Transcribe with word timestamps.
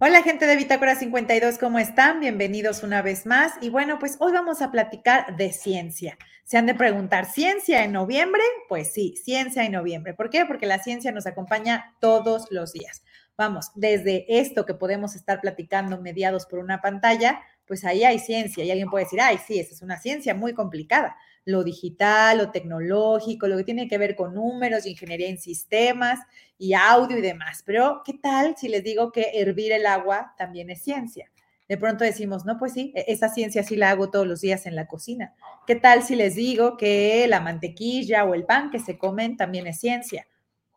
Hola 0.00 0.24
gente 0.24 0.48
de 0.48 0.56
Bitácora 0.56 0.96
52, 0.96 1.56
¿cómo 1.56 1.78
están? 1.78 2.18
Bienvenidos 2.18 2.82
una 2.82 3.00
vez 3.00 3.26
más. 3.26 3.52
Y 3.60 3.70
bueno, 3.70 4.00
pues 4.00 4.16
hoy 4.18 4.32
vamos 4.32 4.60
a 4.60 4.72
platicar 4.72 5.36
de 5.36 5.52
ciencia. 5.52 6.18
Se 6.42 6.58
han 6.58 6.66
de 6.66 6.74
preguntar, 6.74 7.26
¿ciencia 7.26 7.84
en 7.84 7.92
noviembre? 7.92 8.42
Pues 8.68 8.92
sí, 8.92 9.14
ciencia 9.16 9.64
en 9.64 9.70
noviembre. 9.70 10.12
¿Por 10.12 10.30
qué? 10.30 10.46
Porque 10.46 10.66
la 10.66 10.80
ciencia 10.80 11.12
nos 11.12 11.28
acompaña 11.28 11.94
todos 12.00 12.48
los 12.50 12.72
días. 12.72 13.04
Vamos, 13.38 13.70
desde 13.76 14.26
esto 14.40 14.66
que 14.66 14.74
podemos 14.74 15.14
estar 15.14 15.40
platicando 15.40 16.00
mediados 16.00 16.46
por 16.46 16.58
una 16.58 16.80
pantalla, 16.80 17.40
pues 17.66 17.84
ahí 17.84 18.04
hay 18.04 18.18
ciencia 18.18 18.64
y 18.64 18.70
alguien 18.70 18.90
puede 18.90 19.04
decir, 19.04 19.20
ay, 19.20 19.38
sí, 19.46 19.58
esa 19.58 19.74
es 19.74 19.82
una 19.82 19.98
ciencia 19.98 20.34
muy 20.34 20.54
complicada. 20.54 21.16
Lo 21.44 21.62
digital, 21.62 22.38
lo 22.38 22.50
tecnológico, 22.50 23.46
lo 23.46 23.56
que 23.56 23.64
tiene 23.64 23.88
que 23.88 23.98
ver 23.98 24.16
con 24.16 24.34
números, 24.34 24.86
ingeniería 24.86 25.28
en 25.28 25.38
sistemas 25.38 26.20
y 26.58 26.74
audio 26.74 27.18
y 27.18 27.22
demás. 27.22 27.62
Pero, 27.66 28.02
¿qué 28.04 28.14
tal 28.14 28.56
si 28.56 28.68
les 28.68 28.82
digo 28.82 29.12
que 29.12 29.30
hervir 29.34 29.72
el 29.72 29.86
agua 29.86 30.34
también 30.38 30.70
es 30.70 30.82
ciencia? 30.82 31.30
De 31.68 31.78
pronto 31.78 32.04
decimos, 32.04 32.44
no, 32.44 32.58
pues 32.58 32.72
sí, 32.72 32.92
e-, 32.94 33.04
esa 33.08 33.28
ciencia 33.28 33.62
sí 33.62 33.76
la 33.76 33.90
hago 33.90 34.10
todos 34.10 34.26
los 34.26 34.40
días 34.40 34.66
en 34.66 34.76
la 34.76 34.86
cocina. 34.86 35.34
¿Qué 35.66 35.74
tal 35.74 36.02
si 36.02 36.14
les 36.16 36.34
digo 36.34 36.76
que 36.76 37.26
la 37.28 37.40
mantequilla 37.40 38.24
o 38.24 38.34
el 38.34 38.44
pan 38.44 38.70
que 38.70 38.78
se 38.78 38.98
comen 38.98 39.36
también 39.36 39.66
es 39.66 39.80
ciencia? 39.80 40.26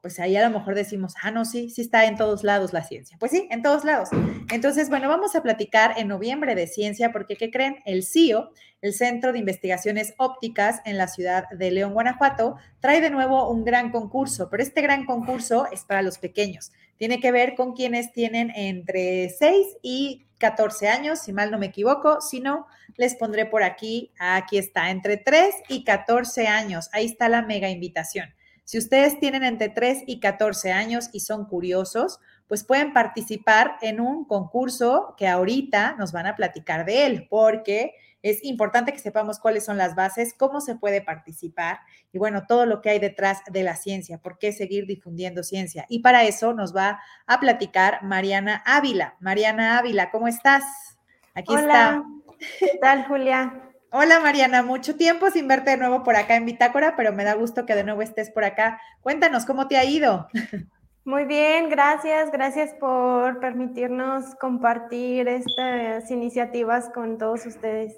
Pues 0.01 0.19
ahí 0.19 0.35
a 0.35 0.47
lo 0.47 0.57
mejor 0.57 0.75
decimos, 0.75 1.13
ah, 1.21 1.31
no, 1.31 1.45
sí, 1.45 1.69
sí 1.69 1.81
está 1.81 2.05
en 2.05 2.15
todos 2.15 2.43
lados 2.43 2.73
la 2.73 2.83
ciencia. 2.83 3.17
Pues 3.19 3.31
sí, 3.31 3.47
en 3.51 3.61
todos 3.61 3.83
lados. 3.83 4.09
Entonces, 4.51 4.89
bueno, 4.89 5.09
vamos 5.09 5.35
a 5.35 5.43
platicar 5.43 5.95
en 5.97 6.07
noviembre 6.07 6.55
de 6.55 6.67
ciencia, 6.67 7.11
porque, 7.11 7.35
¿qué 7.35 7.51
creen? 7.51 7.77
El 7.85 8.03
CIO, 8.03 8.51
el 8.81 8.93
Centro 8.93 9.33
de 9.33 9.39
Investigaciones 9.39 10.13
Ópticas 10.17 10.81
en 10.85 10.97
la 10.97 11.07
ciudad 11.07 11.49
de 11.49 11.71
León, 11.71 11.93
Guanajuato, 11.93 12.55
trae 12.79 13.01
de 13.01 13.09
nuevo 13.09 13.49
un 13.49 13.63
gran 13.63 13.91
concurso, 13.91 14.49
pero 14.49 14.63
este 14.63 14.81
gran 14.81 15.05
concurso 15.05 15.67
es 15.71 15.83
para 15.83 16.01
los 16.01 16.17
pequeños. 16.19 16.71
Tiene 16.97 17.19
que 17.19 17.31
ver 17.31 17.55
con 17.55 17.73
quienes 17.73 18.11
tienen 18.11 18.51
entre 18.55 19.29
6 19.29 19.77
y 19.81 20.27
14 20.39 20.87
años, 20.87 21.19
si 21.19 21.33
mal 21.33 21.51
no 21.51 21.57
me 21.57 21.67
equivoco. 21.67 22.21
Si 22.21 22.39
no, 22.39 22.67
les 22.95 23.15
pondré 23.15 23.45
por 23.45 23.63
aquí, 23.63 24.11
aquí 24.19 24.57
está, 24.57 24.91
entre 24.91 25.17
3 25.17 25.55
y 25.69 25.83
14 25.83 26.47
años. 26.47 26.89
Ahí 26.93 27.05
está 27.05 27.29
la 27.29 27.41
mega 27.41 27.69
invitación. 27.69 28.33
Si 28.67 28.77
ustedes 28.77 29.17
tienen 29.21 29.45
entre 29.45 29.69
3 29.69 30.03
y 30.07 30.19
14 30.19 30.73
años 30.73 31.09
y 31.13 31.21
son 31.21 31.45
curiosos, 31.45 32.19
pues 32.49 32.65
pueden 32.65 32.91
participar 32.91 33.77
en 33.81 34.01
un 34.01 34.25
concurso 34.25 35.15
que 35.17 35.25
ahorita 35.25 35.95
nos 35.97 36.11
van 36.11 36.27
a 36.27 36.35
platicar 36.35 36.83
de 36.83 37.05
él, 37.05 37.27
porque 37.29 37.93
es 38.21 38.43
importante 38.43 38.91
que 38.91 38.99
sepamos 38.99 39.39
cuáles 39.39 39.63
son 39.63 39.77
las 39.77 39.95
bases, 39.95 40.33
cómo 40.37 40.59
se 40.59 40.75
puede 40.75 41.01
participar 41.01 41.79
y 42.11 42.17
bueno, 42.17 42.45
todo 42.45 42.65
lo 42.65 42.81
que 42.81 42.89
hay 42.89 42.99
detrás 42.99 43.39
de 43.49 43.63
la 43.63 43.77
ciencia, 43.77 44.17
por 44.17 44.37
qué 44.37 44.51
seguir 44.51 44.85
difundiendo 44.85 45.43
ciencia. 45.43 45.85
Y 45.87 45.99
para 45.99 46.25
eso 46.25 46.53
nos 46.53 46.75
va 46.75 46.99
a 47.25 47.39
platicar 47.39 48.03
Mariana 48.03 48.61
Ávila. 48.65 49.15
Mariana 49.21 49.77
Ávila, 49.77 50.11
¿cómo 50.11 50.27
estás? 50.27 50.65
Aquí 51.33 51.53
Hola. 51.53 52.03
está. 52.03 52.03
¿Qué 52.59 52.77
tal, 52.81 53.05
Julia? 53.05 53.66
Hola 53.89 54.19
Mariana, 54.19 54.63
mucho 54.63 54.97
tiempo 54.97 55.31
sin 55.31 55.47
verte 55.47 55.71
de 55.71 55.77
nuevo 55.77 56.03
por 56.03 56.17
acá 56.17 56.35
en 56.35 56.45
Bitácora, 56.45 56.95
pero 56.97 57.13
me 57.13 57.23
da 57.23 57.35
gusto 57.35 57.65
que 57.65 57.73
de 57.73 57.85
nuevo 57.85 58.01
estés 58.01 58.29
por 58.29 58.43
acá. 58.43 58.81
Cuéntanos, 58.99 59.45
¿cómo 59.45 59.69
te 59.69 59.77
ha 59.77 59.85
ido? 59.85 60.27
Muy 61.05 61.23
bien, 61.23 61.69
gracias, 61.69 62.29
gracias 62.29 62.73
por 62.81 63.39
permitirnos 63.39 64.35
compartir 64.41 65.29
estas 65.29 66.11
iniciativas 66.11 66.89
con 66.93 67.17
todos 67.17 67.45
ustedes. 67.45 67.97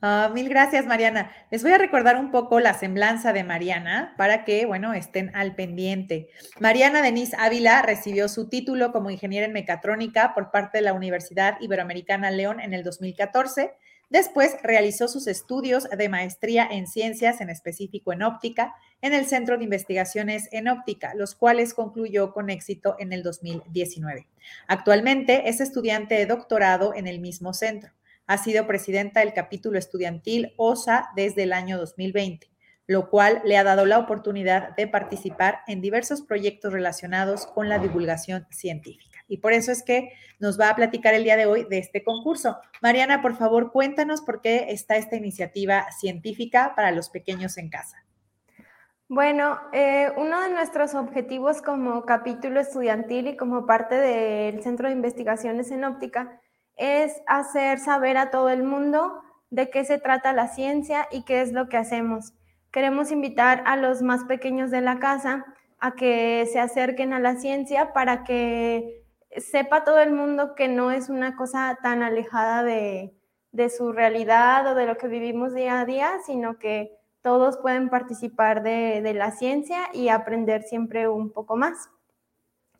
Ah, 0.00 0.30
mil 0.32 0.48
gracias, 0.48 0.86
Mariana. 0.86 1.32
Les 1.50 1.64
voy 1.64 1.72
a 1.72 1.78
recordar 1.78 2.16
un 2.16 2.30
poco 2.30 2.60
la 2.60 2.74
semblanza 2.74 3.32
de 3.32 3.42
Mariana 3.42 4.14
para 4.16 4.44
que, 4.44 4.64
bueno, 4.64 4.94
estén 4.94 5.34
al 5.34 5.56
pendiente. 5.56 6.28
Mariana 6.60 7.02
Denise 7.02 7.34
Ávila 7.36 7.82
recibió 7.82 8.28
su 8.28 8.48
título 8.48 8.92
como 8.92 9.10
ingeniera 9.10 9.46
en 9.46 9.52
mecatrónica 9.52 10.34
por 10.34 10.52
parte 10.52 10.78
de 10.78 10.84
la 10.84 10.92
Universidad 10.92 11.56
Iberoamericana 11.60 12.30
León 12.30 12.60
en 12.60 12.74
el 12.74 12.84
2014 12.84 13.72
Después 14.08 14.56
realizó 14.62 15.08
sus 15.08 15.26
estudios 15.26 15.88
de 15.90 16.08
maestría 16.08 16.68
en 16.70 16.86
ciencias, 16.86 17.40
en 17.40 17.50
específico 17.50 18.12
en 18.12 18.22
óptica, 18.22 18.74
en 19.00 19.12
el 19.12 19.26
Centro 19.26 19.58
de 19.58 19.64
Investigaciones 19.64 20.48
en 20.52 20.68
Óptica, 20.68 21.12
los 21.14 21.34
cuales 21.34 21.74
concluyó 21.74 22.32
con 22.32 22.48
éxito 22.48 22.94
en 23.00 23.12
el 23.12 23.24
2019. 23.24 24.28
Actualmente 24.68 25.48
es 25.48 25.60
estudiante 25.60 26.14
de 26.14 26.26
doctorado 26.26 26.94
en 26.94 27.08
el 27.08 27.18
mismo 27.18 27.52
centro. 27.52 27.90
Ha 28.28 28.38
sido 28.38 28.68
presidenta 28.68 29.20
del 29.20 29.34
capítulo 29.34 29.76
estudiantil 29.76 30.52
OSA 30.56 31.08
desde 31.16 31.42
el 31.42 31.52
año 31.52 31.76
2020 31.78 32.48
lo 32.88 33.10
cual 33.10 33.42
le 33.44 33.56
ha 33.56 33.64
dado 33.64 33.84
la 33.84 33.98
oportunidad 33.98 34.76
de 34.76 34.86
participar 34.86 35.62
en 35.66 35.80
diversos 35.80 36.22
proyectos 36.22 36.72
relacionados 36.72 37.44
con 37.44 37.68
la 37.68 37.80
divulgación 37.80 38.46
científica 38.50 39.05
y 39.28 39.38
por 39.38 39.52
eso 39.52 39.72
es 39.72 39.82
que 39.82 40.12
nos 40.38 40.60
va 40.60 40.70
a 40.70 40.76
platicar 40.76 41.14
el 41.14 41.24
día 41.24 41.36
de 41.36 41.46
hoy 41.46 41.64
de 41.64 41.78
este 41.78 42.04
concurso. 42.04 42.58
Mariana, 42.82 43.22
por 43.22 43.36
favor, 43.36 43.72
cuéntanos 43.72 44.20
por 44.20 44.40
qué 44.40 44.66
está 44.68 44.96
esta 44.96 45.16
iniciativa 45.16 45.86
científica 45.92 46.72
para 46.76 46.90
los 46.90 47.08
pequeños 47.08 47.56
en 47.58 47.70
casa. 47.70 47.96
Bueno, 49.08 49.60
eh, 49.72 50.10
uno 50.16 50.40
de 50.40 50.50
nuestros 50.50 50.94
objetivos 50.94 51.62
como 51.62 52.04
capítulo 52.04 52.58
estudiantil 52.58 53.28
y 53.28 53.36
como 53.36 53.64
parte 53.64 53.94
del 53.94 54.62
Centro 54.64 54.88
de 54.88 54.94
Investigaciones 54.94 55.70
en 55.70 55.84
Óptica 55.84 56.40
es 56.76 57.22
hacer 57.26 57.78
saber 57.78 58.16
a 58.16 58.30
todo 58.30 58.48
el 58.48 58.64
mundo 58.64 59.22
de 59.50 59.70
qué 59.70 59.84
se 59.84 59.98
trata 59.98 60.32
la 60.32 60.48
ciencia 60.48 61.06
y 61.12 61.24
qué 61.24 61.40
es 61.40 61.52
lo 61.52 61.68
que 61.68 61.76
hacemos. 61.76 62.34
Queremos 62.72 63.12
invitar 63.12 63.62
a 63.64 63.76
los 63.76 64.02
más 64.02 64.24
pequeños 64.24 64.72
de 64.72 64.80
la 64.80 64.98
casa 64.98 65.46
a 65.78 65.94
que 65.94 66.48
se 66.52 66.58
acerquen 66.58 67.12
a 67.12 67.20
la 67.20 67.36
ciencia 67.36 67.92
para 67.92 68.24
que 68.24 69.05
sepa 69.36 69.84
todo 69.84 69.98
el 69.98 70.12
mundo 70.12 70.54
que 70.54 70.68
no 70.68 70.90
es 70.90 71.08
una 71.08 71.36
cosa 71.36 71.78
tan 71.82 72.02
alejada 72.02 72.62
de, 72.62 73.12
su 73.74 73.92
realidad 73.92 74.66
o 74.66 74.74
de 74.74 74.86
lo 74.86 74.98
que 74.98 75.08
vivimos 75.08 75.54
día 75.54 75.80
a 75.80 75.84
día, 75.86 76.18
sino 76.26 76.58
que 76.58 76.96
todos 77.22 77.56
pueden 77.56 77.88
participar 77.88 78.62
de, 78.62 79.12
la 79.14 79.30
ciencia 79.30 79.88
y 79.92 80.08
aprender 80.08 80.62
siempre 80.62 81.08
un 81.08 81.30
poco 81.32 81.56
más. 81.56 81.88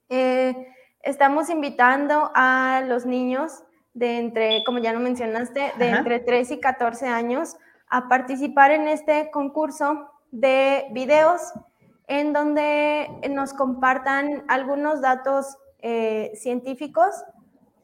Eh, 0.09 0.69
estamos 1.03 1.49
invitando 1.49 2.31
a 2.35 2.83
los 2.87 3.07
niños 3.07 3.65
de 3.95 4.19
entre, 4.19 4.65
como 4.65 4.79
ya 4.79 4.93
lo 4.93 5.01
mencionaste, 5.01 5.73
de 5.79 5.89
entre 5.89 6.21
3 6.21 6.51
y 6.51 6.61
14 6.61 7.09
años 7.09 7.57
a 7.89 8.09
participar 8.09 8.71
en 8.71 8.89
este 8.89 9.31
concurso 9.31 10.11
de 10.31 10.87
videos 10.93 11.41
en 12.07 12.33
donde 12.33 13.09
nos 13.31 13.53
compartan 13.55 14.45
algunos 14.49 15.01
datos 15.01 15.57
eh, 15.81 16.33
científicos 16.35 17.25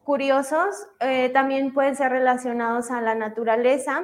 curiosos, 0.04 0.88
eh, 1.00 1.30
también 1.30 1.72
pueden 1.72 1.97
ser 1.97 2.12
relacionados 2.12 2.91
a 2.91 3.00
la 3.00 3.14
naturaleza. 3.14 4.03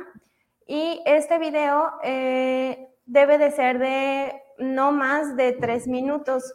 Y 0.67 1.03
este 1.07 1.39
video 1.39 1.93
eh, 2.03 2.89
debe 3.07 3.39
de 3.39 3.51
ser 3.51 3.79
de 3.79 4.43
no 4.59 4.93
más 4.93 5.37
de 5.37 5.53
tres 5.53 5.87
minutos. 5.89 6.55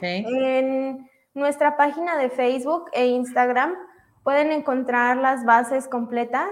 En 0.00 1.10
nuestra 1.34 1.76
página 1.76 2.16
de 2.16 2.30
Facebook 2.30 2.90
e 2.92 3.06
Instagram 3.06 3.74
pueden 4.22 4.52
encontrar 4.52 5.16
las 5.18 5.44
bases 5.44 5.88
completas. 5.88 6.50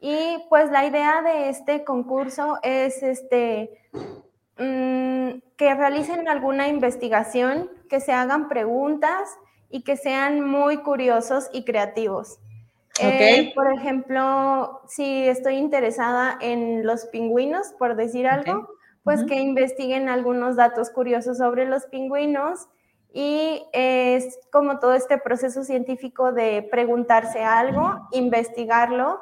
Y 0.00 0.44
pues 0.48 0.70
la 0.70 0.84
idea 0.86 1.22
de 1.22 1.48
este 1.50 1.84
concurso 1.84 2.58
es 2.62 3.02
este, 3.02 3.70
mm, 4.58 5.40
que 5.56 5.74
realicen 5.74 6.28
alguna 6.28 6.68
investigación 6.68 7.70
que 7.90 8.00
se 8.00 8.12
hagan 8.12 8.48
preguntas 8.48 9.28
y 9.68 9.82
que 9.82 9.98
sean 9.98 10.40
muy 10.40 10.78
curiosos 10.78 11.50
y 11.52 11.64
creativos. 11.64 12.38
Eh, 13.02 13.52
por 13.54 13.72
ejemplo, 13.72 14.80
si 14.86 15.26
estoy 15.28 15.56
interesada 15.56 16.36
en 16.40 16.86
los 16.86 17.06
pingüinos, 17.06 17.72
por 17.78 17.96
decir 17.96 18.26
algo, 18.26 18.68
pues 19.04 19.24
que 19.24 19.36
investiguen 19.36 20.08
algunos 20.08 20.56
datos 20.56 20.90
curiosos 20.90 21.38
sobre 21.38 21.66
los 21.66 21.86
pingüinos 21.86 22.68
y 23.12 23.62
es 23.72 24.38
como 24.52 24.78
todo 24.78 24.94
este 24.94 25.18
proceso 25.18 25.64
científico 25.64 26.32
de 26.32 26.68
preguntarse 26.70 27.42
algo, 27.42 28.06
investigarlo, 28.12 29.20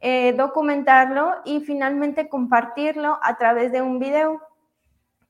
eh, 0.00 0.32
documentarlo 0.32 1.30
y 1.44 1.60
finalmente 1.60 2.28
compartirlo 2.28 3.18
a 3.22 3.38
través 3.38 3.70
de 3.72 3.82
un 3.82 4.00
video. 4.00 4.40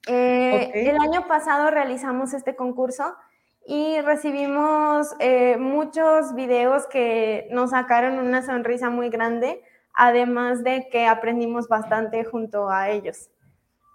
Eh, 0.07 0.71
el 0.75 0.97
año 1.01 1.27
pasado 1.29 1.71
realizamos 1.71 2.35
este 2.35 2.57
concurso 2.57 3.15
y 3.67 4.01
recibimos 4.01 5.15
eh, 5.21 5.57
muchos 5.57 6.35
videos 6.35 6.87
que 6.87 7.49
nos 7.53 7.71
sacaron 7.71 8.19
una 8.19 8.43
sonrisa 8.43 8.91
muy 8.91 9.09
grande, 9.09 9.63
además 9.95 10.65
de 10.65 10.89
que 10.91 11.07
aprendimos 11.07 11.69
bastante 11.69 12.25
junto 12.25 12.69
a 12.69 12.91
ellos. 12.91 13.31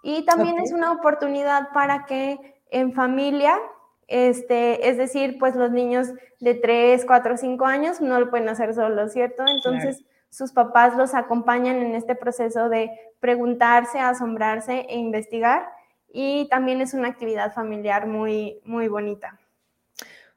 Y 0.02 0.24
también 0.24 0.58
es 0.58 0.72
una 0.72 0.92
oportunidad 0.92 1.70
para 1.74 2.06
que 2.06 2.38
en 2.70 2.92
familia, 2.94 3.58
este, 4.06 4.88
es 4.88 4.96
decir, 4.96 5.38
pues 5.38 5.54
los 5.54 5.70
niños 5.70 6.08
de 6.40 6.54
3, 6.54 7.04
4, 7.04 7.36
5 7.36 7.66
años 7.66 8.00
no 8.00 8.18
lo 8.18 8.30
pueden 8.30 8.48
hacer 8.48 8.74
solos, 8.74 9.12
¿cierto? 9.12 9.44
Entonces 9.46 10.04
sus 10.30 10.52
papás 10.52 10.96
los 10.96 11.14
acompañan 11.14 11.76
en 11.76 11.94
este 11.94 12.14
proceso 12.14 12.68
de 12.68 12.90
preguntarse, 13.20 13.98
asombrarse 13.98 14.86
e 14.88 14.96
investigar 14.96 15.68
y 16.12 16.48
también 16.48 16.80
es 16.80 16.94
una 16.94 17.08
actividad 17.08 17.52
familiar 17.52 18.06
muy, 18.06 18.60
muy 18.64 18.88
bonita. 18.88 19.38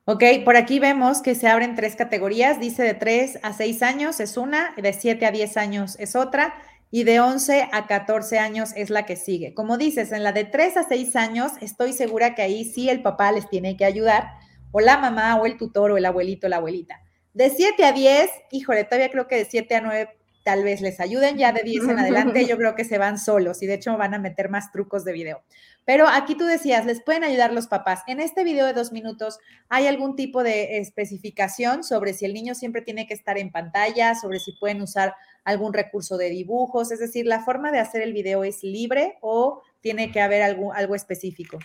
Ok, 0.05 0.23
por 0.43 0.57
aquí 0.57 0.79
vemos 0.79 1.21
que 1.21 1.35
se 1.35 1.47
abren 1.47 1.75
tres 1.75 1.95
categorías. 1.95 2.59
Dice 2.59 2.83
de 2.83 2.95
3 2.95 3.39
a 3.43 3.53
6 3.53 3.83
años 3.83 4.19
es 4.19 4.35
una, 4.35 4.73
de 4.75 4.93
7 4.93 5.25
a 5.25 5.31
10 5.31 5.57
años 5.57 5.95
es 5.99 6.15
otra 6.15 6.55
y 6.89 7.03
de 7.03 7.19
11 7.19 7.69
a 7.71 7.87
14 7.87 8.39
años 8.39 8.71
es 8.75 8.89
la 8.89 9.05
que 9.05 9.15
sigue. 9.15 9.53
Como 9.53 9.77
dices, 9.77 10.11
en 10.11 10.23
la 10.23 10.33
de 10.33 10.43
3 10.43 10.77
a 10.77 10.83
6 10.83 11.15
años 11.15 11.53
estoy 11.61 11.93
segura 11.93 12.35
que 12.35 12.41
ahí 12.41 12.65
sí 12.65 12.89
el 12.89 13.01
papá 13.01 13.31
les 13.31 13.47
tiene 13.49 13.77
que 13.77 13.85
ayudar, 13.85 14.31
o 14.71 14.81
la 14.81 14.97
mamá, 14.97 15.39
o 15.39 15.45
el 15.45 15.57
tutor, 15.57 15.91
o 15.91 15.97
el 15.97 16.05
abuelito, 16.05 16.47
o 16.47 16.49
la 16.49 16.57
abuelita. 16.57 17.01
De 17.33 17.49
7 17.49 17.85
a 17.85 17.93
10, 17.93 18.29
híjole, 18.51 18.83
todavía 18.83 19.09
creo 19.09 19.27
que 19.27 19.37
de 19.37 19.45
7 19.45 19.75
a 19.75 19.81
9 19.81 20.09
tal 20.43 20.63
vez 20.63 20.81
les 20.81 20.99
ayuden, 20.99 21.37
ya 21.37 21.51
de 21.51 21.63
10 21.63 21.89
en 21.89 21.99
adelante 21.99 22.45
yo 22.45 22.57
creo 22.57 22.75
que 22.75 22.85
se 22.85 22.97
van 22.97 23.17
solos 23.17 23.61
y 23.61 23.67
de 23.67 23.75
hecho 23.75 23.95
van 23.97 24.13
a 24.13 24.19
meter 24.19 24.49
más 24.49 24.71
trucos 24.71 25.03
de 25.05 25.13
video. 25.13 25.43
Pero 25.85 26.07
aquí 26.07 26.35
tú 26.35 26.45
decías, 26.45 26.85
les 26.85 27.01
pueden 27.01 27.23
ayudar 27.23 27.53
los 27.53 27.67
papás. 27.67 28.01
En 28.07 28.19
este 28.19 28.43
video 28.43 28.65
de 28.65 28.73
dos 28.73 28.91
minutos, 28.91 29.39
¿hay 29.69 29.87
algún 29.87 30.15
tipo 30.15 30.43
de 30.43 30.77
especificación 30.77 31.83
sobre 31.83 32.13
si 32.13 32.25
el 32.25 32.33
niño 32.33 32.53
siempre 32.53 32.81
tiene 32.81 33.07
que 33.07 33.13
estar 33.13 33.37
en 33.37 33.51
pantalla, 33.51 34.13
sobre 34.15 34.39
si 34.39 34.51
pueden 34.53 34.81
usar 34.81 35.15
algún 35.43 35.73
recurso 35.73 36.17
de 36.17 36.29
dibujos? 36.29 36.91
Es 36.91 36.99
decir, 36.99 37.25
¿la 37.25 37.43
forma 37.43 37.71
de 37.71 37.79
hacer 37.79 38.01
el 38.03 38.13
video 38.13 38.43
es 38.43 38.63
libre 38.63 39.17
o 39.21 39.63
tiene 39.81 40.11
que 40.11 40.21
haber 40.21 40.43
algo, 40.43 40.71
algo 40.73 40.93
específico? 40.93 41.57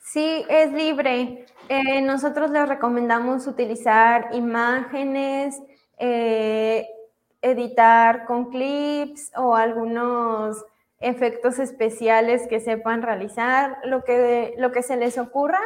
Sí, 0.00 0.44
es 0.48 0.72
libre. 0.72 1.46
Eh, 1.68 2.00
nosotros 2.02 2.50
les 2.50 2.68
recomendamos 2.68 3.46
utilizar 3.46 4.28
imágenes, 4.32 5.60
eh, 5.98 6.86
editar 7.42 8.26
con 8.26 8.50
clips 8.50 9.32
o 9.36 9.56
algunos 9.56 10.64
efectos 11.00 11.58
especiales 11.58 12.46
que 12.46 12.60
sepan 12.60 13.02
realizar, 13.02 13.78
lo 13.84 14.04
que, 14.04 14.54
lo 14.58 14.70
que 14.70 14.82
se 14.82 14.96
les 14.96 15.18
ocurra. 15.18 15.60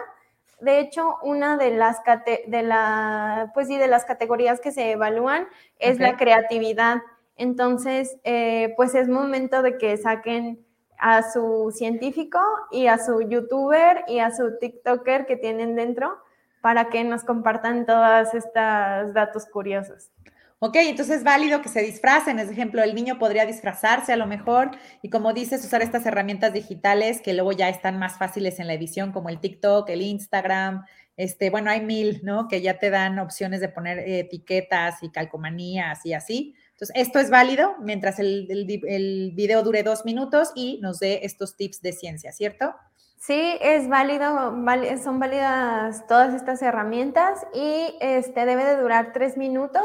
De 0.61 0.79
hecho, 0.79 1.19
una 1.23 1.56
de 1.56 1.73
las, 1.73 1.99
de 2.47 2.62
la, 2.62 3.50
pues 3.55 3.67
sí, 3.67 3.76
de 3.76 3.88
las 3.88 4.05
categorías 4.05 4.61
que 4.61 4.71
se 4.71 4.93
evalúan 4.93 5.49
es 5.79 5.99
la 5.99 6.17
creatividad. 6.17 6.99
Entonces, 7.37 8.17
eh, 8.23 8.73
pues 8.77 8.94
es 8.94 9.09
momento 9.09 9.62
de 9.62 9.77
que 9.77 9.97
saquen 9.97 10.65
a 10.97 11.23
su 11.23 11.73
científico 11.75 12.38
y 12.70 12.87
a 12.87 12.99
su 12.99 13.20
youtuber 13.23 14.05
y 14.06 14.20
a 14.20 14.31
su 14.31 14.56
TikToker 14.59 15.27
que 15.27 15.37
tienen 15.37 15.75
dentro 15.75 16.17
para 16.61 16.88
que 16.88 17.03
nos 17.03 17.25
compartan 17.25 17.85
todos 17.85 18.32
estos 18.32 19.12
datos 19.12 19.47
curiosos. 19.47 20.12
Ok, 20.61 20.77
entonces 20.77 21.19
es 21.19 21.25
válido 21.25 21.61
que 21.61 21.69
se 21.69 21.83
disfracen. 21.83 22.39
Es 22.39 22.51
ejemplo, 22.51 22.83
el 22.83 22.95
niño 22.95 23.19
podría 23.19 23.45
disfrazarse 23.45 24.12
a 24.12 24.17
lo 24.17 24.27
mejor 24.27 24.71
y 25.03 25.11
como 25.11 25.33
dices, 25.33 25.65
usar 25.65 25.83
estas 25.83 26.06
herramientas 26.06 26.53
digitales 26.53 27.21
que 27.21 27.35
luego 27.35 27.53
ya 27.53 27.69
están 27.69 27.99
más 27.99 28.17
fáciles 28.19 28.59
en 28.61 28.67
la 28.67 28.75
edición, 28.75 29.12
como 29.12 29.29
el 29.29 29.41
TikTok, 29.41 29.89
el 29.91 30.03
Instagram. 30.03 30.85
Este, 31.17 31.51
bueno, 31.51 31.71
hay 31.71 31.81
mil, 31.81 32.21
¿no? 32.25 32.49
Que 32.49 32.62
ya 32.62 32.79
te 32.79 32.91
dan 32.91 33.19
opciones 33.19 33.61
de 33.61 33.69
poner 33.69 33.99
etiquetas 33.99 35.03
y 35.03 35.11
calcomanías 35.11 36.05
y 36.06 36.15
así. 36.15 36.55
Entonces, 36.73 36.97
esto 36.97 37.19
es 37.19 37.31
válido 37.31 37.77
mientras 37.81 38.19
el, 38.19 38.49
el 38.51 39.33
video 39.35 39.62
dure 39.62 39.83
dos 39.83 40.05
minutos 40.05 40.51
y 40.55 40.79
nos 40.83 40.99
dé 40.99 41.21
estos 41.25 41.56
tips 41.56 41.83
de 41.83 41.93
ciencia, 41.93 42.33
¿cierto? 42.33 42.75
Sí, 43.19 43.56
es 43.61 43.89
válido, 43.89 44.55
son 45.03 45.19
válidas 45.19 46.06
todas 46.06 46.35
estas 46.35 46.61
herramientas 46.62 47.47
y 47.55 47.95
este 48.01 48.45
debe 48.45 48.65
de 48.65 48.77
durar 48.77 49.12
tres 49.15 49.37
minutos 49.39 49.83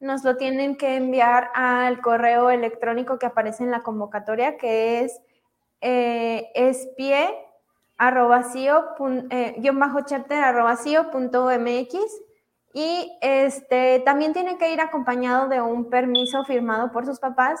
nos 0.00 0.24
lo 0.24 0.36
tienen 0.36 0.76
que 0.76 0.96
enviar 0.96 1.50
al 1.54 2.00
correo 2.00 2.50
electrónico 2.50 3.18
que 3.18 3.26
aparece 3.26 3.62
en 3.62 3.70
la 3.70 3.82
convocatoria, 3.82 4.56
que 4.56 5.00
es 5.00 5.20
eh, 5.80 6.50
espie 6.54 7.28
eh, 9.30 9.70
bajo 9.72 10.00
chapter 10.06 10.42
y 12.72 13.18
este 13.20 14.00
también 14.04 14.32
tiene 14.32 14.56
que 14.56 14.72
ir 14.72 14.80
acompañado 14.80 15.48
de 15.48 15.60
un 15.60 15.90
permiso 15.90 16.44
firmado 16.44 16.92
por 16.92 17.04
sus 17.04 17.18
papás 17.18 17.60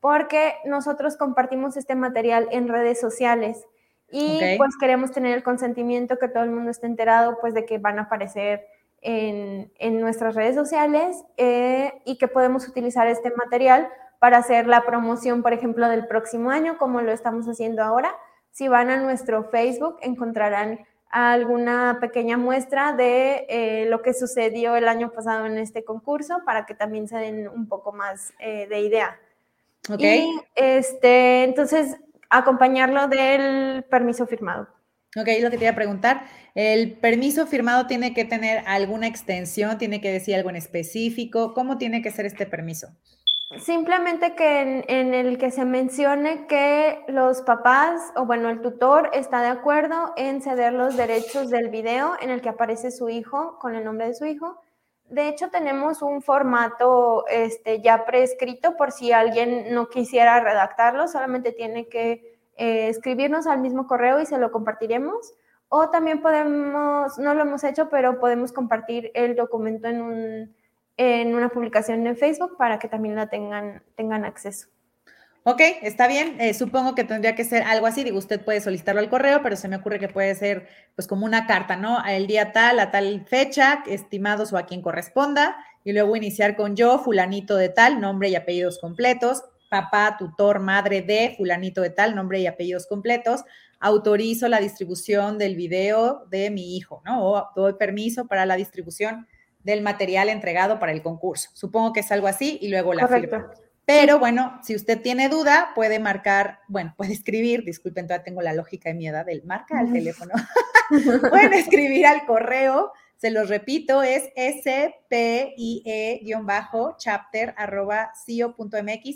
porque 0.00 0.54
nosotros 0.64 1.16
compartimos 1.16 1.76
este 1.76 1.94
material 1.94 2.48
en 2.50 2.68
redes 2.68 3.00
sociales. 3.00 3.66
Y 4.12 4.40
pues 4.56 4.76
queremos 4.80 5.12
tener 5.12 5.36
el 5.36 5.44
consentimiento 5.44 6.18
que 6.18 6.28
todo 6.28 6.42
el 6.42 6.50
mundo 6.50 6.72
esté 6.72 6.86
enterado 6.86 7.38
pues 7.40 7.54
de 7.54 7.64
que 7.64 7.78
van 7.78 8.00
a 8.00 8.02
aparecer 8.02 8.66
en, 9.02 10.00
nuestras 10.00 10.34
redes 10.34 10.54
sociales 10.54 11.24
eh, 11.36 11.92
y 12.04 12.18
que 12.18 12.28
podemos 12.28 12.68
utilizar 12.68 13.06
este 13.06 13.32
material 13.32 13.88
para 14.18 14.38
hacer 14.38 14.66
la 14.66 14.84
promoción, 14.84 15.42
por 15.42 15.52
ejemplo, 15.52 15.88
del 15.88 16.06
próximo 16.06 16.50
año, 16.50 16.76
como 16.76 17.00
lo 17.00 17.10
estamos 17.12 17.46
haciendo 17.46 17.82
ahora. 17.82 18.14
Si 18.50 18.68
van 18.68 18.90
a 18.90 18.98
nuestro 18.98 19.44
Facebook, 19.44 19.96
encontrarán 20.02 20.80
alguna 21.08 21.98
pequeña 22.00 22.36
muestra 22.36 22.92
de 22.92 23.46
eh, 23.48 23.86
lo 23.88 24.02
que 24.02 24.14
sucedió 24.14 24.76
el 24.76 24.86
año 24.86 25.10
pasado 25.10 25.46
en 25.46 25.58
este 25.58 25.84
concurso 25.84 26.42
para 26.44 26.66
que 26.66 26.74
también 26.74 27.08
se 27.08 27.16
den 27.16 27.48
un 27.48 27.66
poco 27.66 27.92
más 27.92 28.32
eh, 28.38 28.66
de 28.68 28.80
idea. 28.80 29.18
Ok. 29.90 30.00
Y 30.00 30.40
este, 30.54 31.44
entonces, 31.44 31.96
acompañarlo 32.28 33.08
del 33.08 33.82
permiso 33.84 34.26
firmado. 34.26 34.68
Ok, 35.16 35.26
lo 35.42 35.50
que 35.50 35.58
te 35.58 35.64
iba 35.64 35.72
a 35.72 35.74
preguntar, 35.74 36.22
¿el 36.54 36.92
permiso 36.92 37.44
firmado 37.48 37.88
tiene 37.88 38.14
que 38.14 38.24
tener 38.24 38.62
alguna 38.66 39.08
extensión? 39.08 39.76
¿Tiene 39.76 40.00
que 40.00 40.12
decir 40.12 40.36
algo 40.36 40.50
en 40.50 40.56
específico? 40.56 41.52
¿Cómo 41.52 41.78
tiene 41.78 42.00
que 42.00 42.12
ser 42.12 42.26
este 42.26 42.46
permiso? 42.46 42.88
Simplemente 43.58 44.36
que 44.36 44.84
en, 44.86 45.12
el 45.12 45.36
que 45.36 45.50
se 45.50 45.64
mencione 45.64 46.46
que 46.46 47.04
los 47.08 47.42
papás 47.42 48.12
o 48.14 48.24
bueno, 48.24 48.48
el 48.48 48.60
tutor 48.60 49.10
está 49.12 49.42
de 49.42 49.48
acuerdo 49.48 50.12
en 50.16 50.40
ceder 50.40 50.72
los 50.72 50.96
derechos 50.96 51.50
del 51.50 51.70
video 51.70 52.12
en 52.20 52.30
el 52.30 52.40
que 52.40 52.48
aparece 52.48 52.92
su 52.92 53.08
hijo 53.08 53.58
con 53.58 53.74
el 53.74 53.84
nombre 53.84 54.06
de 54.06 54.14
su 54.14 54.26
hijo. 54.26 54.60
De 55.08 55.28
hecho, 55.28 55.50
tenemos 55.50 56.02
un 56.02 56.22
formato 56.22 57.26
este, 57.26 57.82
ya 57.82 58.04
prescrito 58.04 58.76
por 58.76 58.92
si 58.92 59.10
alguien 59.10 59.74
no 59.74 59.88
quisiera 59.88 60.38
redactarlo, 60.38 61.08
solamente 61.08 61.50
tiene 61.50 61.88
que 61.88 62.29
eh, 62.60 62.88
escribirnos 62.88 63.46
al 63.46 63.58
mismo 63.58 63.86
correo 63.86 64.20
y 64.20 64.26
se 64.26 64.36
lo 64.36 64.52
compartiremos. 64.52 65.32
O 65.70 65.88
también 65.88 66.20
podemos, 66.20 67.18
no 67.18 67.32
lo 67.32 67.40
hemos 67.40 67.64
hecho, 67.64 67.88
pero 67.88 68.20
podemos 68.20 68.52
compartir 68.52 69.10
el 69.14 69.34
documento 69.34 69.88
en, 69.88 70.02
un, 70.02 70.54
en 70.98 71.34
una 71.34 71.48
publicación 71.48 72.06
en 72.06 72.16
Facebook 72.18 72.58
para 72.58 72.78
que 72.78 72.88
también 72.88 73.14
la 73.14 73.28
tengan, 73.28 73.82
tengan 73.96 74.26
acceso. 74.26 74.68
Ok, 75.44 75.62
está 75.80 76.06
bien. 76.06 76.38
Eh, 76.38 76.52
supongo 76.52 76.94
que 76.94 77.04
tendría 77.04 77.34
que 77.34 77.44
ser 77.44 77.62
algo 77.62 77.86
así. 77.86 78.04
Digo, 78.04 78.18
usted 78.18 78.44
puede 78.44 78.60
solicitarlo 78.60 79.00
al 79.00 79.08
correo, 79.08 79.40
pero 79.42 79.56
se 79.56 79.68
me 79.68 79.76
ocurre 79.76 79.98
que 79.98 80.08
puede 80.08 80.34
ser 80.34 80.68
pues 80.96 81.08
como 81.08 81.24
una 81.24 81.46
carta, 81.46 81.76
¿no? 81.76 82.04
El 82.04 82.26
día 82.26 82.52
tal, 82.52 82.78
a 82.78 82.90
tal 82.90 83.24
fecha, 83.26 83.82
estimados 83.86 84.52
o 84.52 84.58
a 84.58 84.66
quien 84.66 84.82
corresponda, 84.82 85.56
y 85.82 85.94
luego 85.94 86.14
iniciar 86.14 86.56
con 86.56 86.76
yo, 86.76 86.98
fulanito 86.98 87.56
de 87.56 87.70
tal, 87.70 88.02
nombre 88.02 88.28
y 88.28 88.34
apellidos 88.34 88.78
completos, 88.78 89.44
papá, 89.70 90.16
tutor, 90.18 90.60
madre 90.60 91.00
de 91.00 91.34
fulanito 91.36 91.80
de 91.80 91.90
tal, 91.90 92.14
nombre 92.14 92.40
y 92.40 92.46
apellidos 92.46 92.86
completos, 92.86 93.44
autorizo 93.78 94.48
la 94.48 94.60
distribución 94.60 95.38
del 95.38 95.56
video 95.56 96.26
de 96.30 96.50
mi 96.50 96.76
hijo, 96.76 97.00
¿no? 97.06 97.24
O 97.24 97.48
doy 97.56 97.74
permiso 97.74 98.26
para 98.26 98.44
la 98.44 98.56
distribución 98.56 99.26
del 99.62 99.80
material 99.80 100.28
entregado 100.28 100.78
para 100.78 100.92
el 100.92 101.02
concurso. 101.02 101.50
Supongo 101.54 101.92
que 101.92 102.00
es 102.00 102.12
algo 102.12 102.26
así 102.26 102.58
y 102.60 102.68
luego 102.68 102.92
la 102.92 103.08
firma. 103.08 103.50
Pero 103.86 104.18
bueno, 104.18 104.58
si 104.62 104.76
usted 104.76 105.00
tiene 105.00 105.28
duda, 105.28 105.70
puede 105.74 105.98
marcar, 105.98 106.60
bueno, 106.68 106.94
puede 106.96 107.12
escribir, 107.12 107.64
disculpen, 107.64 108.06
todavía 108.06 108.24
tengo 108.24 108.42
la 108.42 108.52
lógica 108.52 108.90
de 108.90 108.94
mi 108.94 109.08
edad 109.08 109.26
del 109.26 109.42
marca 109.44 109.78
al 109.78 109.92
teléfono. 109.92 110.32
Pueden 111.30 111.52
escribir 111.54 112.06
al 112.06 112.24
correo 112.24 112.92
se 113.20 113.30
los 113.30 113.50
repito, 113.50 114.02
es 114.02 114.30
spie-chapter 114.34 115.54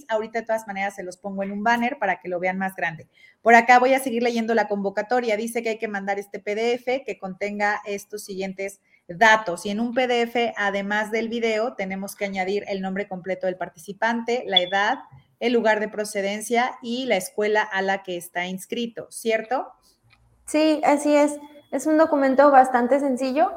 Ahorita 0.09 0.41
de 0.41 0.47
todas 0.47 0.67
maneras 0.67 0.95
se 0.95 1.03
los 1.03 1.17
pongo 1.17 1.43
en 1.43 1.51
un 1.51 1.63
banner 1.63 1.99
para 1.99 2.21
que 2.21 2.29
lo 2.29 2.39
vean 2.39 2.59
más 2.59 2.77
grande. 2.77 3.09
Por 3.41 3.55
acá 3.55 3.79
voy 3.79 3.95
a 3.95 4.01
seguir 4.01 4.23
leyendo 4.23 4.53
la 4.53 4.69
convocatoria. 4.69 5.39
Dice 5.39 5.63
que 5.63 5.71
hay 5.71 5.79
que 5.79 5.89
mandar 5.89 6.19
este 6.19 6.39
PDF 6.39 7.03
que 7.07 7.19
contenga 7.19 7.81
estos 7.87 8.23
siguientes 8.25 8.83
datos. 9.09 9.65
Y 9.65 9.71
en 9.71 9.81
un 9.81 9.95
PDF, 9.95 10.53
además 10.59 11.11
del 11.11 11.31
video, 11.31 11.73
tenemos 11.73 12.15
que 12.15 12.27
añadir 12.27 12.67
el 12.69 12.83
nombre 12.83 13.09
completo 13.09 13.47
del 13.47 13.57
participante, 13.57 14.45
la 14.47 14.61
edad, 14.61 14.99
el 15.41 15.55
lugar 15.55 15.81
de 15.81 15.89
procedencia 15.89 16.77
y 16.83 17.07
la 17.07 17.17
escuela 17.17 17.63
a 17.63 17.81
la 17.81 18.03
que 18.03 18.19
está 18.19 18.45
inscrito, 18.49 19.07
¿cierto? 19.11 19.73
Sí, 20.45 20.83
así 20.85 21.15
es. 21.17 21.39
Es 21.71 21.87
un 21.87 21.97
documento 21.97 22.51
bastante 22.51 23.01
sencillo 23.01 23.51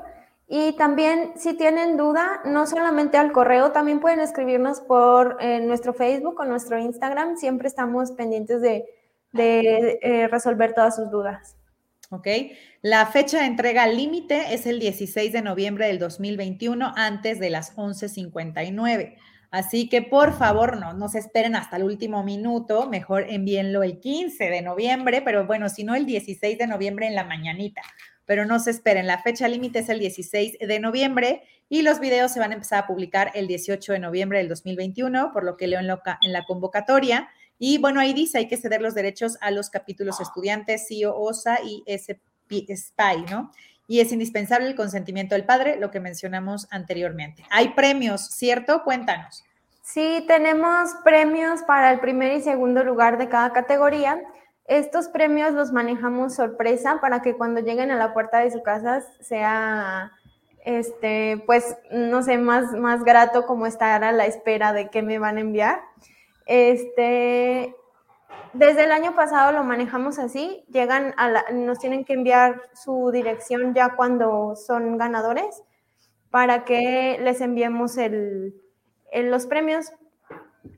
y 0.50 0.72
también, 0.77 1.34
si 1.36 1.56
tienen 1.56 1.98
duda, 1.98 2.42
no 2.46 2.66
solamente 2.68 3.18
al 3.18 3.34
correo, 3.34 3.74
también 3.74 4.00
pueden 4.00 4.22
escribirnos 4.22 4.80
por 4.80 5.38
eh, 5.42 5.60
nuestro 5.60 5.94
Facebook 5.94 6.39
o 6.39 6.46
nuestro 6.46 6.80
Instagram. 6.80 7.36
Siempre 7.36 7.68
estamos 7.68 8.13
pendientes 8.13 8.62
de, 8.62 8.86
eh, 9.34 10.27
resolver 10.32 10.74
todas 10.74 10.96
sus 10.96 11.12
dudas. 11.12 11.58
Ok. 12.12 12.27
La 12.82 13.06
fecha 13.08 13.42
de 13.42 13.46
entrega 13.46 13.88
límite 13.88 14.54
es 14.54 14.66
el 14.66 14.80
16 14.80 15.34
de 15.34 15.42
noviembre 15.42 15.88
del 15.88 16.00
2021 16.00 16.94
antes 16.96 17.42
de 17.42 17.50
las 17.50 17.75
11.59. 17.75 19.18
Así 19.51 19.89
que 19.89 20.01
por 20.01 20.32
favor 20.32 20.77
no, 20.77 20.94
no 20.94 21.10
se 21.10 21.20
esperen 21.20 21.58
hasta 21.58 21.75
el 21.75 21.84
último 21.84 22.24
minuto, 22.24 22.88
mejor 22.89 23.25
envíenlo 23.30 23.84
el 23.84 24.00
15 24.00 24.50
de 24.50 24.62
noviembre, 24.62 25.22
pero 25.22 25.46
bueno, 25.46 25.68
si 25.68 25.84
no 25.84 25.96
el 25.96 26.06
16 26.06 26.58
de 26.58 26.68
noviembre 26.68 27.08
en 27.08 27.16
la 27.16 27.24
mañanita 27.24 27.82
pero 28.28 28.46
no 28.46 28.60
se 28.60 28.70
esperen. 28.70 29.08
La 29.08 29.24
fecha 29.24 29.48
límite 29.48 29.80
es 29.80 29.90
el 29.90 29.98
16 29.98 30.60
de 30.60 30.80
noviembre 30.80 31.44
y 31.70 31.82
los 31.82 32.00
videos 32.00 32.32
se 32.32 32.40
van 32.40 32.52
a 32.52 32.56
empezar 32.56 32.84
a 32.84 32.86
publicar 32.86 33.32
el 33.34 33.48
18 33.48 33.94
de 33.94 34.00
noviembre 34.00 34.38
del 34.38 34.50
2021, 34.50 35.32
por 35.34 35.44
lo 35.44 35.58
que 35.58 35.66
leo 35.66 35.80
en, 35.80 35.88
la 35.88 36.46
convocatoria. 36.46 37.30
Y 37.58 37.80
bueno, 37.80 38.02
ahí 38.02 38.14
dice, 38.14 38.38
hay 38.38 38.48
que 38.48 38.58
ceder 38.58 38.82
los 38.82 38.94
derechos 38.94 39.38
a 39.42 39.50
los 39.50 39.70
capítulos 39.70 40.20
estudiantes, 40.20 40.86
CIO, 40.88 41.18
OSA 41.18 41.60
y 41.64 41.84
SPY, 41.88 43.26
¿no? 43.32 43.52
Y 43.88 44.02
es 44.02 44.12
indispensable 44.12 44.68
el 44.68 44.76
consentimiento 44.76 45.34
del 45.34 45.46
padre, 45.46 45.78
lo 45.80 45.90
que 45.90 46.02
mencionamos 46.02 46.68
anteriormente. 46.70 47.44
Hay 47.50 47.70
premios, 47.70 48.28
¿cierto? 48.30 48.84
Cuéntanos. 48.84 49.46
Sí, 49.82 50.26
tenemos 50.28 50.90
premios 51.06 51.62
para 51.62 51.92
el 51.92 52.02
primer 52.02 52.34
y 52.34 52.42
segundo 52.42 52.84
lugar 52.84 53.18
de 53.18 53.30
cada 53.30 53.54
categoría. 53.54 54.22
Estos 54.68 55.08
premios 55.08 55.54
los 55.54 55.72
manejamos 55.72 56.36
sorpresa 56.36 57.00
para 57.00 57.22
que 57.22 57.36
cuando 57.36 57.62
lleguen 57.62 57.90
a 57.90 57.96
la 57.96 58.14
puerta 58.14 58.40
de 58.40 58.52
su 58.52 58.62
casa 58.62 59.02
sea, 59.22 60.12
este, 60.66 61.42
pues, 61.46 61.78
no 61.92 62.22
sé, 62.22 62.38
más, 62.38 62.74
más 62.74 63.04
grato 63.04 63.46
como 63.46 63.66
estar 63.66 64.04
a 64.04 64.12
la 64.12 64.26
espera 64.26 64.74
de 64.74 64.90
qué 64.90 65.02
me 65.02 65.20
van 65.20 65.38
a 65.38 65.42
enviar. 65.42 65.82
Este, 66.46 67.74
desde 68.54 68.84
el 68.84 68.92
año 68.92 69.16
pasado 69.16 69.52
lo 69.52 69.64
manejamos 69.64 70.20
así, 70.20 70.66
llegan 70.70 71.14
a 71.18 71.30
la, 71.30 71.46
nos 71.54 71.80
tienen 71.80 72.06
que 72.06 72.14
enviar 72.14 72.62
su 72.74 73.12
dirección 73.12 73.74
ya 73.74 73.96
cuando 73.96 74.56
son 74.56 74.98
ganadores 74.98 75.64
para 76.30 76.66
que 76.66 77.20
les 77.22 77.42
enviemos 77.42 77.98
el, 77.98 78.56
los 79.14 79.46
premios. 79.48 79.94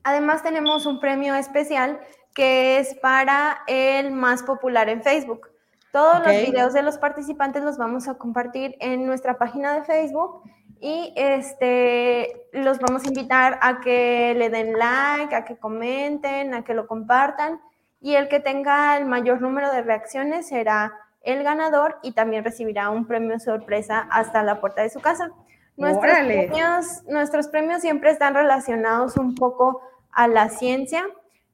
Además 0.03 0.43
tenemos 0.43 0.86
un 0.86 1.00
premio 1.00 1.36
especial 1.36 2.00
que 2.39 2.79
es 2.79 2.96
para 2.96 3.63
el 3.67 4.12
más 4.12 4.43
popular 4.43 4.88
en 4.88 5.03
Facebook. 5.03 5.50
Todos 5.91 6.25
los 6.25 6.31
videos 6.48 6.72
de 6.72 6.84
los 6.84 6.98
participantes 6.98 7.63
los 7.63 7.77
vamos 7.77 8.08
a 8.08 8.13
compartir 8.13 8.77
en 8.79 9.05
nuestra 9.05 9.38
página 9.38 9.74
de 9.74 9.84
Facebook 9.84 10.43
y 10.79 11.13
este, 11.17 12.48
los 12.53 12.79
vamos 12.79 13.03
a 13.03 13.08
invitar 13.10 13.60
a 13.62 13.81
que 13.81 14.34
le 14.38 14.50
den 14.50 14.79
like, 14.79 15.36
a 15.36 15.43
que 15.43 15.58
comenten, 15.58 16.53
a 16.53 16.63
que 16.63 16.74
lo 16.74 16.88
compartan 16.88 17.60
y 18.00 18.15
el 18.15 18.29
que 18.29 18.39
tenga 18.39 18.96
el 18.96 19.03
mayor 19.03 19.41
número 19.41 19.69
de 19.74 19.81
reacciones 19.81 20.48
será 20.48 20.93
el 21.24 21.43
ganador 21.43 21.98
y 22.03 22.13
también 22.13 22.46
recibirá 22.46 22.89
un 22.89 23.05
premio 23.05 23.38
sorpresa 23.41 24.08
hasta 24.10 24.43
la 24.43 24.62
puerta 24.62 24.81
de 24.81 24.89
su 24.89 25.01
casa. 25.01 25.29
Nuestros 25.75 26.05
premios, 26.10 27.03
nuestros 27.05 27.50
premios 27.50 27.81
siempre 27.81 28.12
están 28.12 28.34
relacionados 28.34 29.17
un 29.17 29.36
poco 29.36 29.81
a 30.13 30.29
la 30.29 30.48
ciencia 30.48 31.03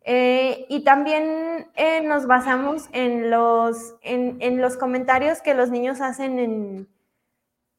eh, 0.07 0.67
y 0.69 0.83
también 0.83 1.67
eh, 1.75 2.01
nos 2.01 2.27
basamos 2.27 2.89
en 2.91 3.31
los, 3.31 3.95
en, 4.03 4.61
los 4.61 4.77
comentarios 4.77 5.41
que 5.41 5.55
los 5.55 5.71
niños 5.71 5.99
hacen 5.99 6.37
en, 6.37 6.87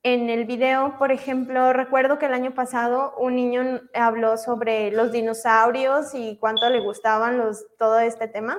en 0.02 0.28
el 0.28 0.44
video, 0.44 0.98
por 0.98 1.12
ejemplo, 1.12 1.72
recuerdo 1.72 2.18
que 2.18 2.26
el 2.26 2.34
año 2.34 2.52
pasado 2.52 3.14
un 3.16 3.36
niño 3.36 3.80
habló 3.94 4.38
sobre 4.38 4.90
los 4.90 5.12
dinosaurios 5.12 6.14
y 6.14 6.36
cuánto 6.38 6.68
le 6.68 6.80
gustaban 6.80 7.38
los, 7.38 7.64
todo 7.78 8.00
este 8.00 8.26
tema. 8.26 8.58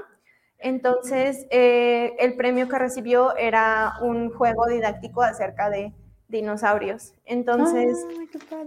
Entonces, 0.60 1.46
eh, 1.52 2.16
el 2.20 2.38
premio 2.38 2.70
que 2.70 2.80
recibió 2.80 3.36
era 3.36 3.96
un 4.02 4.32
juego 4.32 4.66
didáctico 4.68 5.22
acerca 5.22 5.70
de 5.70 5.94
dinosaurios. 6.28 7.14
Entonces, 7.26 7.98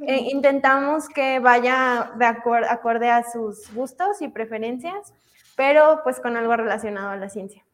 eh, 0.07 0.29
intentamos 0.31 1.09
que 1.09 1.39
vaya 1.39 2.13
de 2.17 2.27
acorde 2.27 3.11
a 3.11 3.23
sus 3.31 3.73
gustos 3.75 4.23
y 4.23 4.29
preferencias, 4.29 5.13
pero 5.57 6.01
pues 6.03 6.21
con 6.21 6.37
algo 6.37 6.57
relacionado 6.57 7.11
a 7.11 7.17
la 7.17 7.29
ciencia. 7.29 7.65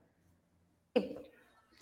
Sí. 0.95 1.17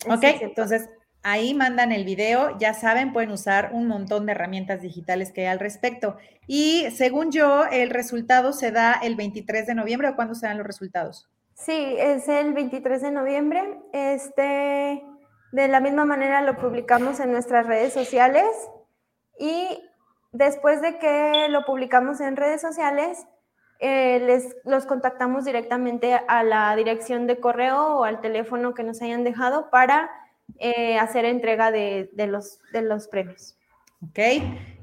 Ok, 0.07 0.23
entonces 0.41 0.89
ahí 1.23 1.53
mandan 1.53 1.91
el 1.91 2.05
video, 2.05 2.57
ya 2.57 2.73
saben, 2.73 3.11
pueden 3.11 3.31
usar 3.31 3.71
un 3.73 3.87
montón 3.87 4.25
de 4.25 4.31
herramientas 4.31 4.81
digitales 4.81 5.31
que 5.31 5.41
hay 5.41 5.47
al 5.47 5.59
respecto. 5.59 6.17
Y 6.47 6.89
según 6.91 7.31
yo, 7.31 7.65
el 7.65 7.89
resultado 7.89 8.53
se 8.53 8.71
da 8.71 8.93
el 8.93 9.15
23 9.15 9.67
de 9.67 9.75
noviembre 9.75 10.09
o 10.09 10.15
cuándo 10.15 10.35
se 10.35 10.47
dan 10.47 10.57
los 10.57 10.67
resultados? 10.67 11.29
Sí, 11.53 11.95
es 11.97 12.29
el 12.29 12.53
23 12.53 13.01
de 13.01 13.11
noviembre. 13.11 13.61
Este, 13.91 15.03
de 15.51 15.67
la 15.67 15.79
misma 15.79 16.05
manera 16.05 16.41
lo 16.41 16.57
publicamos 16.57 17.19
en 17.19 17.31
nuestras 17.31 17.65
redes 17.65 17.93
sociales 17.93 18.47
y 19.39 19.81
después 20.31 20.81
de 20.81 20.97
que 20.99 21.47
lo 21.49 21.65
publicamos 21.65 22.19
en 22.21 22.35
redes 22.35 22.61
sociales, 22.61 23.25
eh, 23.79 24.19
les, 24.19 24.55
los 24.65 24.85
contactamos 24.85 25.45
directamente 25.45 26.19
a 26.27 26.43
la 26.43 26.75
dirección 26.75 27.27
de 27.27 27.39
correo 27.39 27.97
o 27.97 28.03
al 28.03 28.21
teléfono 28.21 28.73
que 28.73 28.83
nos 28.83 29.01
hayan 29.01 29.23
dejado 29.23 29.69
para 29.69 30.09
eh, 30.59 30.97
hacer 30.97 31.25
entrega 31.25 31.71
de, 31.71 32.09
los, 32.15 32.59
de 32.73 32.81
los 32.81 33.07
premios. 33.07 33.57
Ok, 34.01 34.19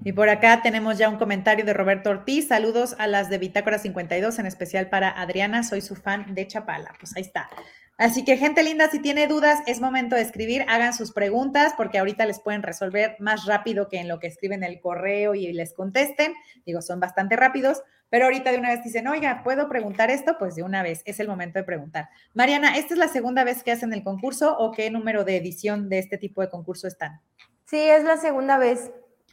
y 0.04 0.12
por 0.12 0.28
acá 0.28 0.60
tenemos 0.62 0.98
ya 0.98 1.08
un 1.08 1.18
comentario 1.18 1.64
de 1.64 1.72
Roberto 1.72 2.10
Ortiz. 2.10 2.48
Saludos 2.48 2.96
a 2.98 3.06
las 3.06 3.30
de 3.30 3.38
Bitácora 3.38 3.78
52, 3.78 4.38
en 4.40 4.46
especial 4.46 4.88
para 4.88 5.08
Adriana. 5.08 5.62
Soy 5.62 5.80
su 5.80 5.94
fan 5.94 6.34
de 6.34 6.46
Chapala. 6.48 6.92
Pues 6.98 7.16
ahí 7.16 7.22
está. 7.22 7.48
Así 7.96 8.24
que 8.24 8.36
gente 8.36 8.64
linda, 8.64 8.88
si 8.90 9.00
tiene 9.00 9.28
dudas, 9.28 9.60
es 9.66 9.80
momento 9.80 10.16
de 10.16 10.22
escribir, 10.22 10.64
hagan 10.68 10.94
sus 10.94 11.12
preguntas 11.12 11.74
porque 11.76 11.98
ahorita 11.98 12.26
les 12.26 12.40
pueden 12.40 12.64
resolver 12.64 13.14
más 13.20 13.46
rápido 13.46 13.88
que 13.88 13.98
en 13.98 14.08
lo 14.08 14.18
que 14.18 14.26
escriben 14.26 14.64
el 14.64 14.80
correo 14.80 15.36
y 15.36 15.52
les 15.52 15.72
contesten. 15.74 16.34
Digo, 16.66 16.82
son 16.82 16.98
bastante 16.98 17.36
rápidos, 17.36 17.82
pero 18.10 18.24
ahorita 18.24 18.50
de 18.50 18.58
una 18.58 18.70
vez 18.70 18.82
dicen, 18.82 19.06
oiga, 19.06 19.42
¿puedo 19.44 19.68
preguntar 19.68 20.10
esto? 20.10 20.36
Pues 20.40 20.56
de 20.56 20.64
una 20.64 20.82
vez, 20.82 21.02
es 21.04 21.20
el 21.20 21.28
momento 21.28 21.60
de 21.60 21.64
preguntar. 21.64 22.08
Mariana, 22.32 22.76
¿esta 22.76 22.94
es 22.94 22.98
la 22.98 23.08
segunda 23.08 23.44
vez 23.44 23.62
que 23.62 23.70
hacen 23.70 23.92
el 23.92 24.02
concurso 24.02 24.58
o 24.58 24.72
qué 24.72 24.90
número 24.90 25.24
de 25.24 25.36
edición 25.36 25.88
de 25.88 26.00
este 26.00 26.18
tipo 26.18 26.40
de 26.40 26.50
concurso 26.50 26.88
están? 26.88 27.20
Sí, 27.66 27.78
es 27.78 28.02
la 28.02 28.16
segunda 28.16 28.58
vez. 28.58 28.90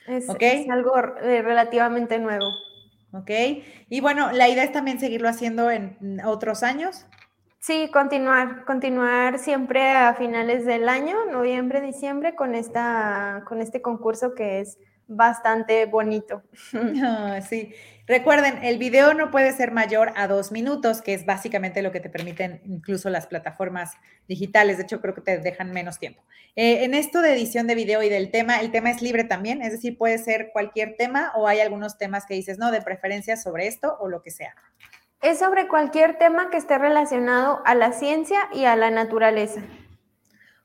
Es, 0.07 0.27
es 0.39 0.69
algo 0.69 0.93
eh, 0.97 1.41
relativamente 1.41 2.19
nuevo. 2.19 2.45
Ok, 3.13 3.29
y 3.89 3.99
bueno, 4.01 4.31
la 4.31 4.47
idea 4.47 4.63
es 4.63 4.71
también 4.71 4.99
seguirlo 4.99 5.27
haciendo 5.27 5.69
en 5.69 6.21
otros 6.23 6.63
años. 6.63 7.07
Sí, 7.63 7.91
continuar, 7.93 8.65
continuar 8.65 9.37
siempre 9.37 9.91
a 9.91 10.15
finales 10.15 10.65
del 10.65 10.89
año, 10.89 11.25
noviembre, 11.31 11.79
diciembre, 11.79 12.33
con, 12.33 12.55
esta, 12.55 13.43
con 13.47 13.61
este 13.61 13.83
concurso 13.83 14.33
que 14.33 14.61
es 14.61 14.79
bastante 15.07 15.85
bonito. 15.85 16.41
Ah, 17.03 17.39
sí, 17.47 17.75
recuerden, 18.07 18.63
el 18.63 18.79
video 18.79 19.13
no 19.13 19.29
puede 19.29 19.51
ser 19.53 19.71
mayor 19.71 20.11
a 20.15 20.27
dos 20.27 20.51
minutos, 20.51 21.03
que 21.03 21.13
es 21.13 21.23
básicamente 21.27 21.83
lo 21.83 21.91
que 21.91 21.99
te 21.99 22.09
permiten 22.09 22.61
incluso 22.65 23.11
las 23.11 23.27
plataformas 23.27 23.91
digitales. 24.27 24.77
De 24.77 24.83
hecho, 24.83 24.99
creo 24.99 25.13
que 25.13 25.21
te 25.21 25.37
dejan 25.37 25.71
menos 25.71 25.99
tiempo. 25.99 26.23
Eh, 26.55 26.83
en 26.83 26.95
esto 26.95 27.21
de 27.21 27.33
edición 27.33 27.67
de 27.67 27.75
video 27.75 28.01
y 28.01 28.09
del 28.09 28.31
tema, 28.31 28.59
el 28.59 28.71
tema 28.71 28.89
es 28.89 29.03
libre 29.03 29.23
también, 29.23 29.61
es 29.61 29.71
decir, 29.71 29.99
puede 29.99 30.17
ser 30.17 30.49
cualquier 30.51 30.95
tema 30.97 31.31
o 31.35 31.47
hay 31.47 31.59
algunos 31.59 31.99
temas 31.99 32.25
que 32.25 32.33
dices, 32.33 32.57
no, 32.57 32.71
de 32.71 32.81
preferencia 32.81 33.37
sobre 33.37 33.67
esto 33.67 33.97
o 33.99 34.07
lo 34.07 34.23
que 34.23 34.31
sea. 34.31 34.55
Es 35.21 35.37
sobre 35.37 35.67
cualquier 35.67 36.17
tema 36.17 36.49
que 36.49 36.57
esté 36.57 36.79
relacionado 36.79 37.61
a 37.63 37.75
la 37.75 37.91
ciencia 37.91 38.39
y 38.53 38.65
a 38.65 38.75
la 38.75 38.89
naturaleza. 38.89 39.61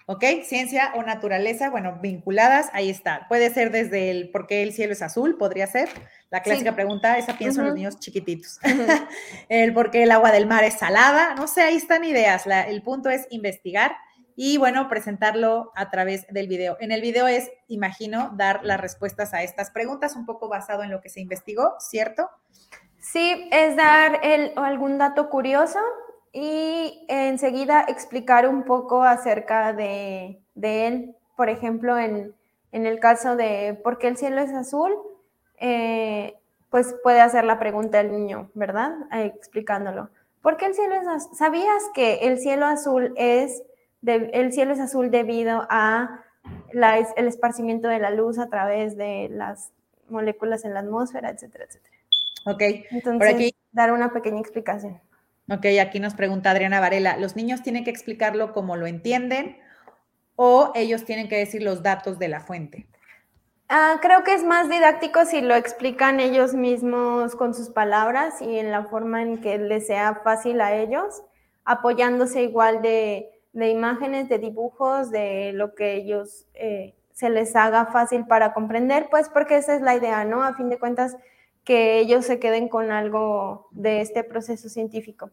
¿Ok? 0.07 0.25
Ciencia 0.45 0.93
o 0.95 1.03
naturaleza, 1.03 1.69
bueno, 1.69 1.99
vinculadas, 2.01 2.71
ahí 2.73 2.89
está. 2.89 3.27
Puede 3.29 3.53
ser 3.53 3.71
desde 3.71 4.11
el 4.11 4.31
por 4.31 4.47
qué 4.47 4.63
el 4.63 4.73
cielo 4.73 4.93
es 4.93 5.03
azul, 5.03 5.37
podría 5.37 5.67
ser. 5.67 5.89
La 6.31 6.43
clásica 6.43 6.75
pregunta, 6.75 7.19
esa 7.19 7.37
pienso 7.37 7.61
en 7.61 7.67
los 7.67 7.75
niños 7.75 7.99
chiquititos. 7.99 8.59
el 9.49 9.75
por 9.75 9.91
qué 9.91 10.05
el 10.05 10.11
agua 10.13 10.31
del 10.31 10.47
mar 10.47 10.65
es 10.65 10.75
salada, 10.75 11.35
no 11.35 11.49
sé, 11.49 11.63
ahí 11.63 11.77
están 11.77 12.05
ideas. 12.05 12.47
el 12.47 12.83
punto 12.83 13.11
es 13.11 13.27
investigar 13.31 13.97
y, 14.37 14.59
bueno, 14.59 14.89
presentarlo 14.89 15.73
a 15.75 15.91
través 15.91 16.27
del 16.29 16.47
video. 16.47 16.77
En 16.81 16.93
el 16.93 17.01
video 17.01 17.27
es, 17.27 17.51
imagino, 17.69 18.33
dar 18.37 18.65
las 18.65 18.81
respuestas 18.81 19.35
a 19.35 19.43
estas 19.43 19.71
preguntas, 19.71 20.15
un 20.15 20.25
poco 20.25 20.49
basado 20.49 20.83
en 20.83 20.91
lo 20.91 21.01
que 21.01 21.09
se 21.09 21.21
investigó, 21.21 21.75
¿cierto? 21.81 22.31
Sí, 23.13 23.49
es 23.53 23.77
dar 23.77 24.19
el, 24.25 24.53
algún 24.57 24.99
dato 24.99 25.31
curioso 25.31 25.79
y 26.33 27.07
enseguida 27.09 27.85
explicar 27.87 28.49
un 28.49 28.65
poco 28.65 29.05
acerca 29.05 29.73
de, 29.73 30.41
él. 30.61 31.15
Por 31.37 31.49
ejemplo, 31.49 31.97
en, 31.99 32.35
el 32.73 32.99
caso 32.99 33.37
de 33.37 33.81
por 33.85 33.99
qué 33.99 34.09
el 34.09 34.17
cielo 34.17 34.41
es 34.41 34.53
azul, 34.53 34.93
eh, 35.59 36.37
pues 36.69 36.97
puede 37.05 37.21
hacer 37.21 37.45
la 37.45 37.61
pregunta 37.61 38.01
el 38.01 38.11
niño, 38.11 38.51
¿verdad? 38.55 38.97
explicándolo. 39.13 40.11
¿Por 40.43 40.57
qué 40.57 40.67
el 40.67 40.75
cielo 40.75 40.97
es 40.97 41.07
azul? 41.07 41.37
¿Sabías 41.37 41.85
que 41.95 42.27
el 42.27 42.41
cielo 42.41 42.67
azul 42.67 43.15
es, 43.17 43.63
el 44.05 44.53
cielo 44.53 44.73
es 44.73 44.81
azul 44.81 45.13
debido 45.13 45.65
a 45.71 46.25
el 46.73 47.29
esparcimiento 47.29 47.87
de 47.87 48.01
la 48.01 48.11
luz 48.11 48.41
a 48.41 48.49
través 48.49 48.97
de 48.97 49.29
las 49.31 49.71
moléculas 50.09 50.65
en 50.65 50.75
la 50.75 50.81
atmósfera, 50.81 51.31
etcétera, 51.31 51.67
etcétera? 51.67 51.96
Ok. 52.47 52.62
Entonces, 52.62 53.19
Por 53.19 53.26
aquí, 53.26 53.55
dar 53.73 53.93
una 53.93 54.12
pequeña 54.12 54.41
explicación. 54.41 55.00
Ok, 55.49 55.67
aquí 55.81 56.00
nos 56.00 56.15
pregunta 56.15 56.50
Adriana 56.50 56.81
Varela, 56.81 57.17
¿los 57.19 57.37
niños 57.37 57.62
tienen 57.62 57.85
que 57.85 57.91
explicarlo 57.91 58.53
como 58.53 58.76
lo 58.76 58.87
entienden 58.87 59.59
o 60.35 60.73
ellos 60.75 61.05
tienen 61.05 61.29
que 61.29 61.37
decir 61.37 61.62
los 61.62 61.83
datos 61.83 62.19
de 62.19 62.29
la 62.29 62.41
fuente? 62.41 62.88
Ah, 63.69 63.99
creo 64.00 64.23
que 64.23 64.35
es 64.35 64.45
más 64.45 64.69
didáctico 64.69 65.25
si 65.25 65.41
lo 65.41 65.55
explican 65.57 66.21
ellos 66.21 66.55
mismos 66.55 67.35
con 67.35 67.53
sus 67.53 67.71
palabras 67.71 68.41
y 68.41 68.59
en 68.59 68.71
la 68.71 68.85
forma 68.85 69.23
en 69.23 69.41
que 69.41 69.59
les 69.59 69.88
sea 69.88 70.21
fácil 70.23 70.61
a 70.61 70.75
ellos, 70.75 71.23
apoyándose 71.65 72.43
igual 72.43 72.81
de, 72.83 73.31
imágenes, 73.55 74.29
de 74.29 74.38
dibujos, 74.38 75.11
de 75.11 75.53
lo 75.53 75.75
que 75.75 75.95
ellos 75.95 76.47
eh, 76.55 76.95
se 77.12 77.29
les 77.29 77.57
haga 77.57 77.87
fácil 77.87 78.26
para 78.26 78.53
comprender, 78.53 79.09
pues 79.11 79.29
porque 79.29 79.57
esa 79.57 79.75
es 79.75 79.83
la 79.83 79.97
idea, 79.97 80.25
¿no? 80.25 80.43
A 80.45 80.55
fin 80.55 80.69
de 80.69 80.79
cuentas, 80.79 81.17
que 81.67 81.99
ellos 81.99 82.25
se 82.25 82.39
queden 82.39 82.69
con 82.69 82.93
algo 82.93 83.69
de 83.73 84.01
este 84.01 84.25
proceso 84.25 84.71
científico. 84.71 85.33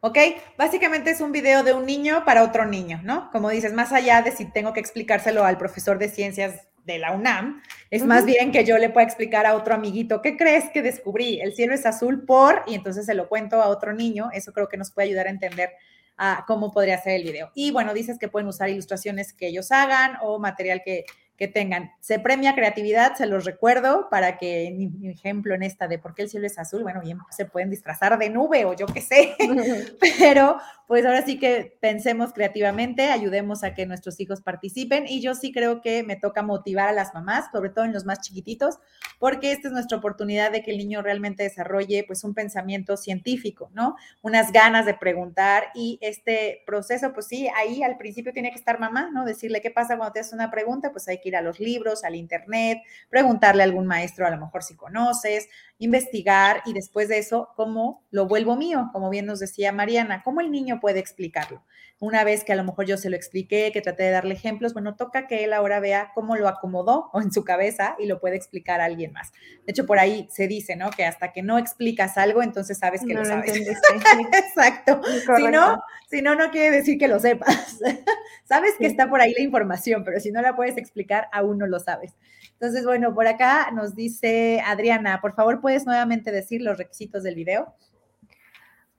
¿Ok? 0.00 0.18
Básicamente 0.58 1.10
es 1.10 1.20
un 1.20 1.30
video 1.30 1.62
de 1.62 1.74
un 1.74 1.86
niño 1.86 2.24
para 2.24 2.42
otro 2.42 2.64
niño, 2.64 3.00
¿no? 3.04 3.30
Como 3.30 3.50
dices, 3.50 3.72
más 3.72 3.92
allá 3.92 4.22
de 4.22 4.32
si 4.32 4.46
tengo 4.46 4.72
que 4.72 4.80
explicárselo 4.80 5.44
al 5.44 5.58
profesor 5.58 5.98
de 5.98 6.08
ciencias 6.08 6.66
de 6.84 6.98
la 6.98 7.12
UNAM, 7.12 7.62
es 7.90 8.04
más 8.04 8.24
bien 8.24 8.50
que 8.50 8.64
yo 8.64 8.78
le 8.78 8.90
pueda 8.90 9.06
explicar 9.06 9.46
a 9.46 9.54
otro 9.54 9.74
amiguito, 9.74 10.22
¿qué 10.22 10.36
crees 10.36 10.70
que 10.70 10.82
descubrí? 10.82 11.40
El 11.40 11.54
cielo 11.54 11.74
es 11.74 11.86
azul 11.86 12.24
por, 12.24 12.62
y 12.66 12.74
entonces 12.74 13.06
se 13.06 13.14
lo 13.14 13.28
cuento 13.28 13.62
a 13.62 13.68
otro 13.68 13.92
niño, 13.92 14.30
eso 14.32 14.52
creo 14.52 14.68
que 14.68 14.78
nos 14.78 14.90
puede 14.90 15.08
ayudar 15.08 15.28
a 15.28 15.30
entender 15.30 15.70
a 16.16 16.44
cómo 16.48 16.72
podría 16.72 16.98
ser 16.98 17.12
el 17.12 17.24
video. 17.24 17.52
Y 17.54 17.70
bueno, 17.70 17.94
dices 17.94 18.18
que 18.18 18.28
pueden 18.28 18.48
usar 18.48 18.70
ilustraciones 18.70 19.32
que 19.32 19.48
ellos 19.48 19.70
hagan 19.70 20.16
o 20.22 20.38
material 20.40 20.82
que 20.82 21.04
que 21.42 21.48
tengan. 21.48 21.90
Se 21.98 22.20
premia 22.20 22.54
creatividad, 22.54 23.16
se 23.16 23.26
los 23.26 23.44
recuerdo, 23.44 24.08
para 24.10 24.38
que, 24.38 24.70
mi 24.70 25.08
ejemplo 25.08 25.56
en 25.56 25.64
esta 25.64 25.88
de 25.88 25.98
por 25.98 26.14
qué 26.14 26.22
el 26.22 26.28
cielo 26.28 26.46
es 26.46 26.56
azul, 26.56 26.84
bueno, 26.84 27.00
bien, 27.00 27.18
se 27.30 27.46
pueden 27.46 27.68
disfrazar 27.68 28.16
de 28.16 28.30
nube 28.30 28.64
o 28.64 28.76
yo 28.76 28.86
qué 28.86 29.00
sé, 29.00 29.34
pero 30.20 30.58
pues 30.86 31.04
ahora 31.04 31.24
sí 31.24 31.40
que 31.40 31.76
pensemos 31.80 32.32
creativamente, 32.32 33.10
ayudemos 33.10 33.64
a 33.64 33.74
que 33.74 33.86
nuestros 33.86 34.20
hijos 34.20 34.40
participen 34.40 35.08
y 35.08 35.20
yo 35.20 35.34
sí 35.34 35.50
creo 35.50 35.80
que 35.80 36.04
me 36.04 36.14
toca 36.14 36.42
motivar 36.42 36.88
a 36.88 36.92
las 36.92 37.12
mamás, 37.12 37.46
sobre 37.50 37.70
todo 37.70 37.86
en 37.86 37.92
los 37.92 38.04
más 38.04 38.20
chiquititos, 38.20 38.78
porque 39.18 39.50
esta 39.50 39.66
es 39.66 39.74
nuestra 39.74 39.98
oportunidad 39.98 40.52
de 40.52 40.62
que 40.62 40.70
el 40.70 40.78
niño 40.78 41.02
realmente 41.02 41.42
desarrolle 41.42 42.04
pues 42.06 42.22
un 42.22 42.34
pensamiento 42.34 42.96
científico, 42.96 43.68
¿no? 43.74 43.96
Unas 44.20 44.52
ganas 44.52 44.86
de 44.86 44.94
preguntar 44.94 45.70
y 45.74 45.98
este 46.02 46.62
proceso, 46.66 47.12
pues 47.12 47.26
sí, 47.26 47.48
ahí 47.56 47.82
al 47.82 47.96
principio 47.96 48.32
tiene 48.32 48.50
que 48.50 48.58
estar 48.58 48.78
mamá, 48.78 49.10
¿no? 49.12 49.24
Decirle 49.24 49.60
qué 49.60 49.72
pasa 49.72 49.96
cuando 49.96 50.12
te 50.12 50.20
haces 50.20 50.34
una 50.34 50.52
pregunta, 50.52 50.92
pues 50.92 51.08
hay 51.08 51.20
que 51.20 51.31
a 51.36 51.42
los 51.42 51.60
libros, 51.60 52.04
al 52.04 52.14
internet, 52.14 52.78
preguntarle 53.08 53.62
a 53.62 53.64
algún 53.64 53.86
maestro, 53.86 54.26
a 54.26 54.30
lo 54.30 54.38
mejor 54.38 54.62
si 54.62 54.76
conoces, 54.76 55.48
investigar 55.82 56.62
y 56.64 56.74
después 56.74 57.08
de 57.08 57.18
eso, 57.18 57.48
¿cómo 57.56 58.04
lo 58.12 58.28
vuelvo 58.28 58.54
mío? 58.54 58.88
Como 58.92 59.10
bien 59.10 59.26
nos 59.26 59.40
decía 59.40 59.72
Mariana, 59.72 60.22
¿cómo 60.22 60.40
el 60.40 60.52
niño 60.52 60.78
puede 60.80 61.00
explicarlo? 61.00 61.64
Una 61.98 62.22
vez 62.22 62.44
que 62.44 62.52
a 62.52 62.56
lo 62.56 62.62
mejor 62.62 62.86
yo 62.86 62.96
se 62.96 63.10
lo 63.10 63.16
expliqué, 63.16 63.70
que 63.72 63.80
traté 63.80 64.04
de 64.04 64.10
darle 64.10 64.34
ejemplos, 64.34 64.74
bueno, 64.74 64.94
toca 64.94 65.26
que 65.26 65.42
él 65.42 65.52
ahora 65.52 65.80
vea 65.80 66.12
cómo 66.14 66.36
lo 66.36 66.46
acomodó 66.46 67.10
o 67.12 67.20
en 67.22 67.32
su 67.32 67.42
cabeza 67.42 67.96
y 67.98 68.06
lo 68.06 68.20
puede 68.20 68.36
explicar 68.36 68.80
a 68.80 68.84
alguien 68.84 69.12
más. 69.12 69.32
De 69.64 69.72
hecho, 69.72 69.84
por 69.84 69.98
ahí 69.98 70.28
se 70.30 70.46
dice, 70.46 70.76
¿no? 70.76 70.90
Que 70.90 71.04
hasta 71.04 71.32
que 71.32 71.42
no 71.42 71.58
explicas 71.58 72.16
algo, 72.16 72.44
entonces 72.44 72.78
sabes 72.78 73.02
que 73.04 73.14
lo, 73.14 73.24
sabes. 73.24 73.52
Exacto. 74.32 75.00
Si 75.36 75.48
no, 75.48 75.82
si 76.08 76.22
no, 76.22 76.36
no 76.36 76.50
quiere 76.52 76.70
decir 76.70 76.96
que 76.96 77.08
lo 77.08 77.18
sepas. 77.18 77.80
sabes 78.44 78.74
que 78.78 78.86
está 78.86 79.08
por 79.08 79.20
ahí 79.20 79.34
la 79.34 79.42
información, 79.42 80.04
pero 80.04 80.20
si 80.20 80.30
no 80.30 80.42
la 80.42 80.54
puedes 80.54 80.76
explicar, 80.76 81.28
aún 81.32 81.58
no 81.58 81.66
lo 81.66 81.80
sabes. 81.80 82.14
Entonces, 82.62 82.84
bueno, 82.84 83.12
por 83.12 83.26
acá 83.26 83.70
nos 83.72 83.96
dice 83.96 84.62
Adriana, 84.64 85.20
por 85.20 85.34
favor, 85.34 85.60
¿puedes 85.60 85.71
nuevamente 85.86 86.30
decir 86.30 86.62
los 86.62 86.78
requisitos 86.78 87.22
del 87.22 87.34
video? 87.34 87.74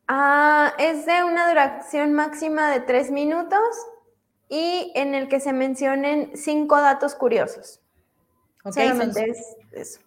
Ah, 0.08 0.74
es 0.80 1.06
de 1.06 1.24
una 1.24 1.48
duración 1.48 2.14
máxima 2.14 2.70
de 2.72 2.82
tres 2.82 3.10
minutos 3.10 3.60
y 4.50 4.92
en 4.96 5.16
el 5.16 5.28
que 5.30 5.40
se 5.40 5.54
mencionen 5.54 6.32
cinco 6.36 6.82
datos 6.82 7.16
curiosos. 7.16 7.80
Ok, 8.66 8.78
eso. 9.72 10.00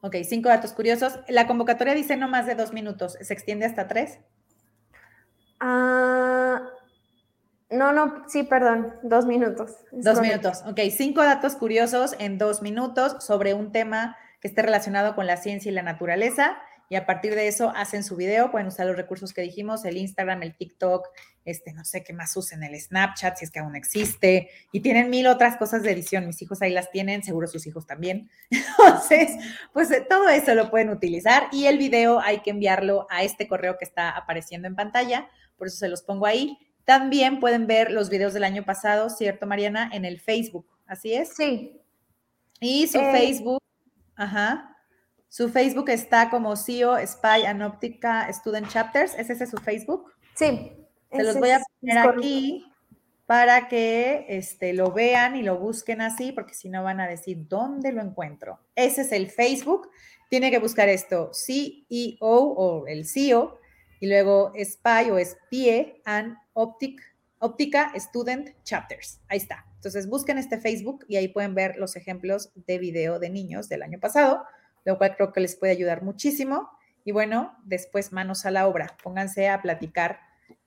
Ok, 0.00 0.16
cinco 0.24 0.48
datos 0.48 0.72
curiosos. 0.72 1.20
La 1.28 1.46
convocatoria 1.46 1.94
dice 1.94 2.16
no 2.16 2.28
más 2.28 2.46
de 2.46 2.54
dos 2.54 2.72
minutos. 2.72 3.16
¿Se 3.20 3.32
extiende 3.32 3.66
hasta 3.66 3.88
tres? 3.88 4.18
Ah, 5.60 6.62
no, 7.70 7.92
no, 7.92 8.24
sí, 8.28 8.42
perdón, 8.42 8.94
dos 9.02 9.26
minutos. 9.26 9.76
Dos 9.92 10.20
minutos. 10.20 10.62
Ok, 10.66 10.80
cinco 10.90 11.22
datos 11.22 11.54
curiosos 11.56 12.14
en 12.18 12.36
dos 12.36 12.60
minutos 12.60 13.24
sobre 13.24 13.54
un 13.54 13.72
tema 13.72 14.16
que 14.44 14.48
esté 14.48 14.60
relacionado 14.60 15.14
con 15.14 15.26
la 15.26 15.38
ciencia 15.38 15.70
y 15.70 15.74
la 15.74 15.82
naturaleza 15.82 16.58
y 16.90 16.96
a 16.96 17.06
partir 17.06 17.34
de 17.34 17.48
eso 17.48 17.72
hacen 17.74 18.04
su 18.04 18.14
video, 18.14 18.50
pueden 18.50 18.68
usar 18.68 18.86
los 18.86 18.96
recursos 18.96 19.32
que 19.32 19.40
dijimos, 19.40 19.86
el 19.86 19.96
Instagram, 19.96 20.42
el 20.42 20.54
TikTok, 20.54 21.08
este, 21.46 21.72
no 21.72 21.82
sé 21.82 22.04
qué 22.04 22.12
más 22.12 22.36
usen, 22.36 22.62
el 22.62 22.78
Snapchat, 22.78 23.38
si 23.38 23.46
es 23.46 23.50
que 23.50 23.60
aún 23.60 23.74
existe, 23.74 24.50
y 24.70 24.80
tienen 24.80 25.08
mil 25.08 25.26
otras 25.26 25.56
cosas 25.56 25.82
de 25.82 25.92
edición, 25.92 26.26
mis 26.26 26.42
hijos 26.42 26.60
ahí 26.60 26.72
las 26.72 26.90
tienen, 26.90 27.22
seguro 27.22 27.46
sus 27.46 27.66
hijos 27.66 27.86
también. 27.86 28.28
Entonces, 28.50 29.30
pues 29.72 29.90
eh, 29.90 30.04
todo 30.06 30.28
eso 30.28 30.54
lo 30.54 30.70
pueden 30.70 30.90
utilizar 30.90 31.48
y 31.52 31.66
el 31.66 31.78
video 31.78 32.20
hay 32.20 32.40
que 32.40 32.50
enviarlo 32.50 33.06
a 33.08 33.22
este 33.22 33.48
correo 33.48 33.78
que 33.78 33.86
está 33.86 34.10
apareciendo 34.10 34.68
en 34.68 34.76
pantalla, 34.76 35.28
por 35.56 35.68
eso 35.68 35.78
se 35.78 35.88
los 35.88 36.02
pongo 36.02 36.26
ahí. 36.26 36.58
También 36.84 37.40
pueden 37.40 37.66
ver 37.66 37.90
los 37.90 38.10
videos 38.10 38.34
del 38.34 38.44
año 38.44 38.62
pasado, 38.62 39.08
¿cierto, 39.08 39.46
Mariana? 39.46 39.88
En 39.90 40.04
el 40.04 40.20
Facebook, 40.20 40.66
¿así 40.86 41.14
es? 41.14 41.34
Sí. 41.34 41.80
Y 42.60 42.86
su 42.88 42.98
eh, 42.98 43.10
Facebook, 43.10 43.63
ajá. 44.16 44.76
Su 45.28 45.48
Facebook 45.48 45.90
está 45.90 46.30
como 46.30 46.56
CEO 46.56 46.96
Spy 47.04 47.44
and 47.46 47.62
Optica 47.62 48.32
Student 48.32 48.68
Chapters. 48.68 49.14
¿Es 49.18 49.30
ese 49.30 49.46
su 49.46 49.56
Facebook? 49.56 50.12
Sí. 50.34 50.72
Se 51.10 51.22
los 51.22 51.38
voy 51.38 51.50
a 51.50 51.60
poner 51.80 51.98
aquí 51.98 52.64
para 53.26 53.68
que 53.68 54.26
este, 54.28 54.74
lo 54.74 54.92
vean 54.92 55.36
y 55.36 55.42
lo 55.42 55.58
busquen 55.58 56.00
así, 56.00 56.32
porque 56.32 56.54
si 56.54 56.68
no 56.68 56.82
van 56.82 57.00
a 57.00 57.08
decir 57.08 57.48
dónde 57.48 57.92
lo 57.92 58.02
encuentro. 58.02 58.60
Ese 58.74 59.02
es 59.02 59.12
el 59.12 59.30
Facebook. 59.30 59.88
Tiene 60.28 60.50
que 60.50 60.58
buscar 60.58 60.88
esto, 60.88 61.30
CEO 61.32 62.18
o 62.20 62.86
el 62.86 63.06
CEO, 63.06 63.58
y 64.00 64.06
luego 64.06 64.52
Spy 64.56 65.10
o 65.10 65.18
Spie 65.18 66.02
and 66.04 66.36
Optic, 66.52 67.00
Optica 67.44 67.92
Student 67.94 68.50
Chapters. 68.64 69.20
Ahí 69.28 69.38
está. 69.38 69.66
Entonces 69.76 70.08
busquen 70.08 70.38
este 70.38 70.58
Facebook 70.58 71.04
y 71.08 71.16
ahí 71.16 71.28
pueden 71.28 71.54
ver 71.54 71.76
los 71.76 71.96
ejemplos 71.96 72.50
de 72.54 72.78
video 72.78 73.18
de 73.18 73.30
niños 73.30 73.68
del 73.68 73.82
año 73.82 74.00
pasado 74.00 74.44
lo 74.84 74.98
cual 74.98 75.16
creo 75.16 75.32
que 75.32 75.40
les 75.40 75.56
puede 75.56 75.72
ayudar 75.72 76.02
muchísimo. 76.02 76.70
Y 77.04 77.12
bueno, 77.12 77.56
después 77.64 78.12
manos 78.12 78.46
a 78.46 78.50
la 78.50 78.66
obra, 78.66 78.96
pónganse 79.02 79.48
a 79.48 79.60
platicar 79.60 80.20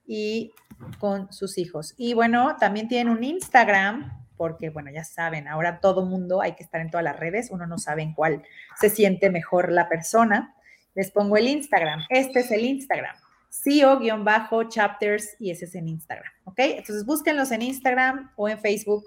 y 0.06 0.54
con 1.00 1.32
sus 1.32 1.58
hijos. 1.58 1.94
Y 1.98 2.14
bueno, 2.14 2.56
también 2.60 2.88
tienen 2.88 3.10
un 3.12 3.24
Instagram, 3.24 4.26
porque 4.36 4.70
bueno, 4.70 4.92
ya 4.92 5.04
saben, 5.04 5.48
ahora 5.48 5.80
todo 5.80 6.06
mundo 6.06 6.42
hay 6.42 6.54
que 6.54 6.64
estar 6.64 6.80
en 6.82 6.92
todas 6.92 7.04
las 7.04 7.20
redes, 7.20 7.50
uno 7.50 7.66
no 7.66 7.80
sabe 7.80 8.04
en 8.04 8.14
cuál 8.14 8.44
se 8.80 8.90
siente 8.90 9.30
mejor 9.30 9.72
la 9.72 9.90
persona. 9.90 10.54
Les 10.94 11.12
pongo 11.12 11.38
el 11.38 11.48
Instagram. 11.48 12.02
Este 12.10 12.40
es 12.40 12.52
el 12.52 12.66
Instagram. 12.66 13.16
CEO-chapters 13.50 15.36
y 15.40 15.52
ese 15.52 15.66
es 15.66 15.76
en 15.76 15.88
Instagram, 15.88 16.32
¿ok? 16.46 16.60
Entonces 16.60 17.06
búsquenlos 17.06 17.52
en 17.52 17.62
Instagram 17.62 18.32
o 18.36 18.50
en 18.50 18.60
Facebook 18.60 19.06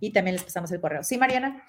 y 0.00 0.12
también 0.12 0.36
les 0.36 0.44
pasamos 0.44 0.70
el 0.72 0.80
correo. 0.80 1.02
¿Sí, 1.02 1.18
Mariana? 1.18 1.62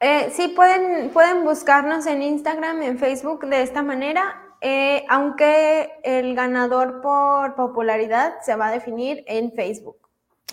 Eh, 0.00 0.30
sí, 0.32 0.48
pueden, 0.48 1.10
pueden 1.10 1.44
buscarnos 1.44 2.06
en 2.06 2.22
Instagram, 2.22 2.82
en 2.82 2.98
Facebook 2.98 3.46
de 3.46 3.62
esta 3.62 3.82
manera, 3.82 4.42
eh, 4.60 5.04
aunque 5.08 5.90
el 6.02 6.34
ganador 6.34 7.00
por 7.00 7.54
popularidad 7.54 8.34
se 8.42 8.56
va 8.56 8.68
a 8.68 8.70
definir 8.70 9.24
en 9.26 9.52
Facebook. 9.52 9.96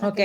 Ok. 0.02 0.20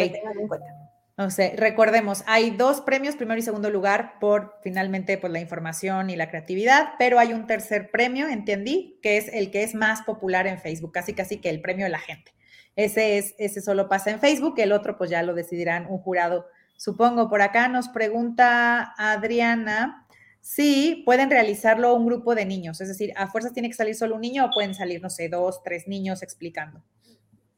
O 1.18 1.30
sea, 1.30 1.52
recordemos, 1.56 2.22
hay 2.26 2.50
dos 2.50 2.80
premios, 2.80 3.16
primero 3.16 3.40
y 3.40 3.42
segundo 3.42 3.70
lugar, 3.70 4.14
por 4.20 4.54
finalmente 4.62 5.18
por 5.18 5.30
la 5.30 5.40
información 5.40 6.10
y 6.10 6.16
la 6.16 6.30
creatividad, 6.30 6.92
pero 6.98 7.18
hay 7.18 7.32
un 7.32 7.46
tercer 7.46 7.90
premio, 7.90 8.28
entendí, 8.28 8.98
que 9.02 9.16
es 9.16 9.28
el 9.32 9.50
que 9.50 9.64
es 9.64 9.74
más 9.74 10.02
popular 10.02 10.46
en 10.46 10.58
Facebook, 10.58 10.92
casi 10.92 11.14
casi 11.14 11.38
que 11.38 11.50
el 11.50 11.60
premio 11.60 11.86
de 11.86 11.90
la 11.90 11.98
gente. 11.98 12.32
Ese 12.76 13.18
es, 13.18 13.34
ese 13.38 13.60
solo 13.60 13.88
pasa 13.88 14.10
en 14.10 14.20
Facebook, 14.20 14.54
el 14.58 14.70
otro 14.70 14.96
pues 14.96 15.10
ya 15.10 15.22
lo 15.24 15.34
decidirán 15.34 15.86
un 15.90 15.98
jurado 15.98 16.46
Supongo, 16.78 17.28
por 17.28 17.42
acá 17.42 17.66
nos 17.66 17.88
pregunta 17.88 18.94
Adriana 18.96 20.06
si 20.40 21.02
pueden 21.04 21.28
realizarlo 21.28 21.92
un 21.92 22.06
grupo 22.06 22.36
de 22.36 22.46
niños, 22.46 22.80
es 22.80 22.86
decir, 22.86 23.12
a 23.16 23.26
fuerzas 23.26 23.52
tiene 23.52 23.68
que 23.68 23.74
salir 23.74 23.96
solo 23.96 24.14
un 24.14 24.20
niño 24.20 24.44
o 24.44 24.50
pueden 24.50 24.74
salir, 24.74 25.02
no 25.02 25.10
sé, 25.10 25.28
dos, 25.28 25.60
tres 25.64 25.88
niños 25.88 26.22
explicando. 26.22 26.80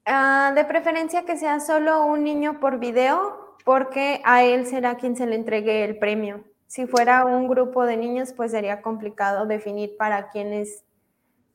Ah, 0.07 0.53
de 0.55 0.65
preferencia 0.65 1.27
que 1.27 1.37
sea 1.37 1.61
solo 1.61 2.07
un 2.07 2.25
niño 2.25 2.61
por 2.61 2.81
video, 2.81 3.40
porque 3.65 4.21
a 4.25 4.45
él 4.45 4.67
será 4.67 4.97
quien 4.97 5.17
se 5.17 5.27
le 5.27 5.35
entregue 5.35 5.85
el 5.85 5.99
premio. 5.99 6.45
Si 6.67 6.87
fuera 6.87 7.25
un 7.25 7.49
grupo 7.49 7.85
de 7.85 7.97
niños, 7.97 8.33
pues 8.33 8.53
sería 8.53 8.81
complicado 8.81 9.47
definir 9.47 9.97
para 9.97 10.29
quién 10.31 10.53
es 10.53 10.85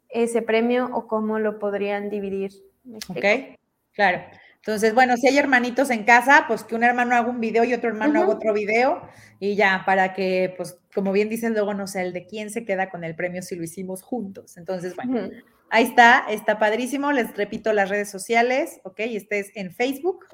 ese 0.10 0.41
premio 0.41 0.89
o 0.94 1.08
cómo 1.08 1.39
lo 1.39 1.60
podrían 1.60 2.10
dividir. 2.10 2.52
Ok, 3.10 3.58
claro. 3.94 4.22
Entonces, 4.58 4.96
bueno, 4.96 5.15
si 5.15 5.28
hay 5.28 5.38
hermanitos 5.38 5.91
en 5.91 6.06
casa, 6.06 6.46
pues 6.48 6.63
que 6.63 6.74
un 6.74 6.84
hermano 6.84 7.15
haga 7.15 7.30
un 7.30 7.39
video 7.39 7.63
y 7.63 7.74
otro 7.74 7.89
hermano 7.89 8.22
haga 8.22 8.30
otro 8.32 8.52
video 8.52 9.08
y 9.39 9.56
ya, 9.56 9.84
para 9.86 10.13
que, 10.13 10.56
pues, 10.58 10.80
como 10.94 11.12
bien 11.12 11.30
dicen 11.30 11.54
luego, 11.54 11.76
no 11.76 11.86
sé, 11.86 12.02
el 12.02 12.13
de 12.13 12.26
quién 12.26 12.50
se 12.50 12.65
queda 12.65 12.89
con 12.89 13.04
el 13.04 13.15
premio 13.15 13.44
si 13.44 13.56
lo 13.56 13.63
hicimos 13.63 14.02
juntos. 14.02 14.58
Entonces, 14.58 14.96
bueno, 14.96 15.30
ahí 15.70 15.84
está, 15.84 16.26
está 16.30 16.58
padrísimo. 16.58 17.12
Les 17.12 17.38
repito 17.38 17.74
las 17.74 17.89
redes 17.89 18.10
sociales, 18.10 18.80
¿ok? 18.84 19.02
Este 19.02 19.38
es 19.38 19.52
en 19.56 19.72
Facebook 19.72 20.26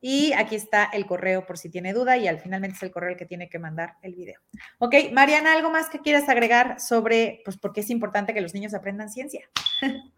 y 0.00 0.32
aquí 0.32 0.56
está 0.56 0.84
el 0.84 1.06
correo 1.06 1.44
por 1.46 1.58
si 1.58 1.68
tiene 1.68 1.92
duda 1.92 2.16
y 2.16 2.26
al 2.26 2.40
finalmente 2.40 2.76
es 2.76 2.82
el 2.82 2.90
correo 2.90 3.10
el 3.10 3.16
que 3.16 3.26
tiene 3.26 3.48
que 3.48 3.58
mandar 3.58 3.96
el 4.02 4.14
video. 4.14 4.40
Ok, 4.78 4.94
Mariana, 5.12 5.52
¿algo 5.52 5.70
más 5.70 5.90
que 5.90 6.00
quieras 6.00 6.28
agregar 6.28 6.80
sobre, 6.80 7.42
pues, 7.44 7.58
por 7.58 7.72
qué 7.72 7.80
es 7.80 7.90
importante 7.90 8.32
que 8.32 8.40
los 8.40 8.54
niños 8.54 8.74
aprendan 8.74 9.10
ciencia? 9.10 9.48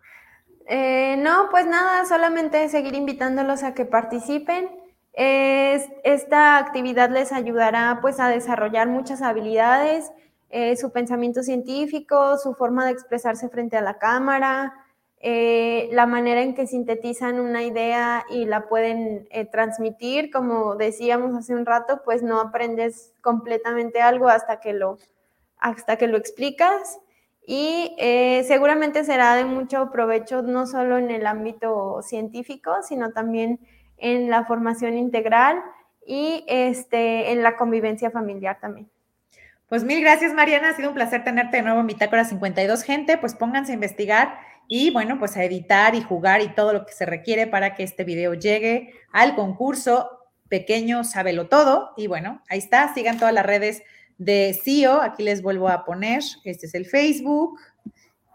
Eh, 0.66 1.16
no, 1.18 1.48
pues 1.50 1.66
nada, 1.66 2.06
solamente 2.06 2.68
seguir 2.68 2.94
invitándolos 2.94 3.64
a 3.64 3.74
que 3.74 3.84
participen. 3.84 4.70
esta 5.12 6.56
actividad 6.56 7.10
les 7.10 7.32
ayudará 7.32 7.98
pues 8.00 8.20
a 8.20 8.28
desarrollar 8.28 8.86
muchas 8.86 9.22
habilidades, 9.22 10.12
eh, 10.54 10.76
su 10.76 10.92
pensamiento 10.92 11.42
científico, 11.42 12.36
su 12.36 12.54
forma 12.54 12.84
de 12.84 12.92
expresarse 12.92 13.48
frente 13.48 13.76
a 13.76 13.80
la 13.80 13.98
cámara, 13.98 14.72
eh, 15.22 15.88
la 15.92 16.06
manera 16.06 16.42
en 16.42 16.54
que 16.54 16.66
sintetizan 16.66 17.40
una 17.40 17.62
idea 17.62 18.24
y 18.28 18.44
la 18.44 18.68
pueden 18.68 19.28
transmitir. 19.50 20.30
Como 20.30 20.74
decíamos 20.74 21.34
hace 21.34 21.54
un 21.54 21.64
rato, 21.64 22.02
pues 22.04 22.22
no 22.22 22.40
aprendes 22.40 23.14
completamente 23.20 24.02
algo 24.02 24.28
hasta 24.28 24.60
que 24.60 24.72
lo, 24.72 24.98
hasta 25.58 25.96
que 25.96 26.08
lo 26.08 26.18
explicas 26.18 26.98
y 27.44 27.94
eh, 27.98 28.44
seguramente 28.46 29.04
será 29.04 29.34
de 29.34 29.44
mucho 29.44 29.90
provecho 29.90 30.42
no 30.42 30.66
solo 30.66 30.98
en 30.98 31.10
el 31.10 31.26
ámbito 31.26 32.00
científico, 32.02 32.76
sino 32.82 33.12
también 33.12 33.58
en 33.96 34.30
la 34.30 34.44
formación 34.44 34.96
integral 34.96 35.60
y 36.06 36.44
este, 36.46 37.32
en 37.32 37.42
la 37.42 37.56
convivencia 37.56 38.10
familiar 38.10 38.58
también. 38.60 38.88
Pues 39.68 39.84
mil 39.84 40.00
gracias, 40.02 40.34
Mariana. 40.34 40.70
Ha 40.70 40.76
sido 40.76 40.88
un 40.90 40.94
placer 40.94 41.24
tenerte 41.24 41.56
de 41.56 41.62
nuevo 41.62 41.80
en 41.80 41.86
Bitácora 41.86 42.24
52. 42.24 42.82
Gente, 42.82 43.16
pues 43.16 43.34
pónganse 43.34 43.72
a 43.72 43.74
investigar 43.74 44.38
y 44.74 44.88
bueno, 44.88 45.18
pues 45.18 45.36
a 45.36 45.44
editar 45.44 45.94
y 45.94 46.00
jugar 46.00 46.40
y 46.40 46.54
todo 46.54 46.72
lo 46.72 46.86
que 46.86 46.94
se 46.94 47.04
requiere 47.04 47.46
para 47.46 47.74
que 47.74 47.82
este 47.82 48.04
video 48.04 48.32
llegue 48.32 48.94
al 49.12 49.34
concurso 49.34 50.08
pequeño, 50.48 51.04
sábelo 51.04 51.46
todo. 51.46 51.90
Y 51.94 52.06
bueno, 52.06 52.42
ahí 52.48 52.60
está. 52.60 52.94
Sigan 52.94 53.18
todas 53.18 53.34
las 53.34 53.44
redes 53.44 53.82
de 54.16 54.58
CEO. 54.64 55.02
Aquí 55.02 55.24
les 55.24 55.42
vuelvo 55.42 55.68
a 55.68 55.84
poner, 55.84 56.22
este 56.44 56.68
es 56.68 56.74
el 56.74 56.86
Facebook, 56.86 57.60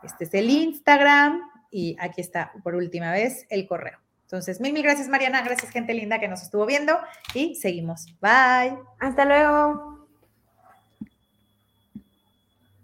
este 0.04 0.26
es 0.26 0.34
el 0.36 0.52
Instagram 0.52 1.42
y 1.72 1.96
aquí 2.00 2.22
está 2.22 2.52
por 2.64 2.76
última 2.76 3.12
vez 3.12 3.48
el 3.50 3.66
correo. 3.66 3.98
Entonces, 4.22 4.62
mil, 4.62 4.74
mil 4.74 4.84
gracias 4.84 5.08
Mariana, 5.08 5.42
gracias 5.42 5.72
gente 5.72 5.96
linda 5.96 6.20
que 6.20 6.28
nos 6.28 6.44
estuvo 6.44 6.68
viendo 6.68 7.00
y 7.34 7.56
seguimos. 7.56 8.14
Bye. 8.22 8.78
Hasta 9.00 9.26
luego. 9.26 9.97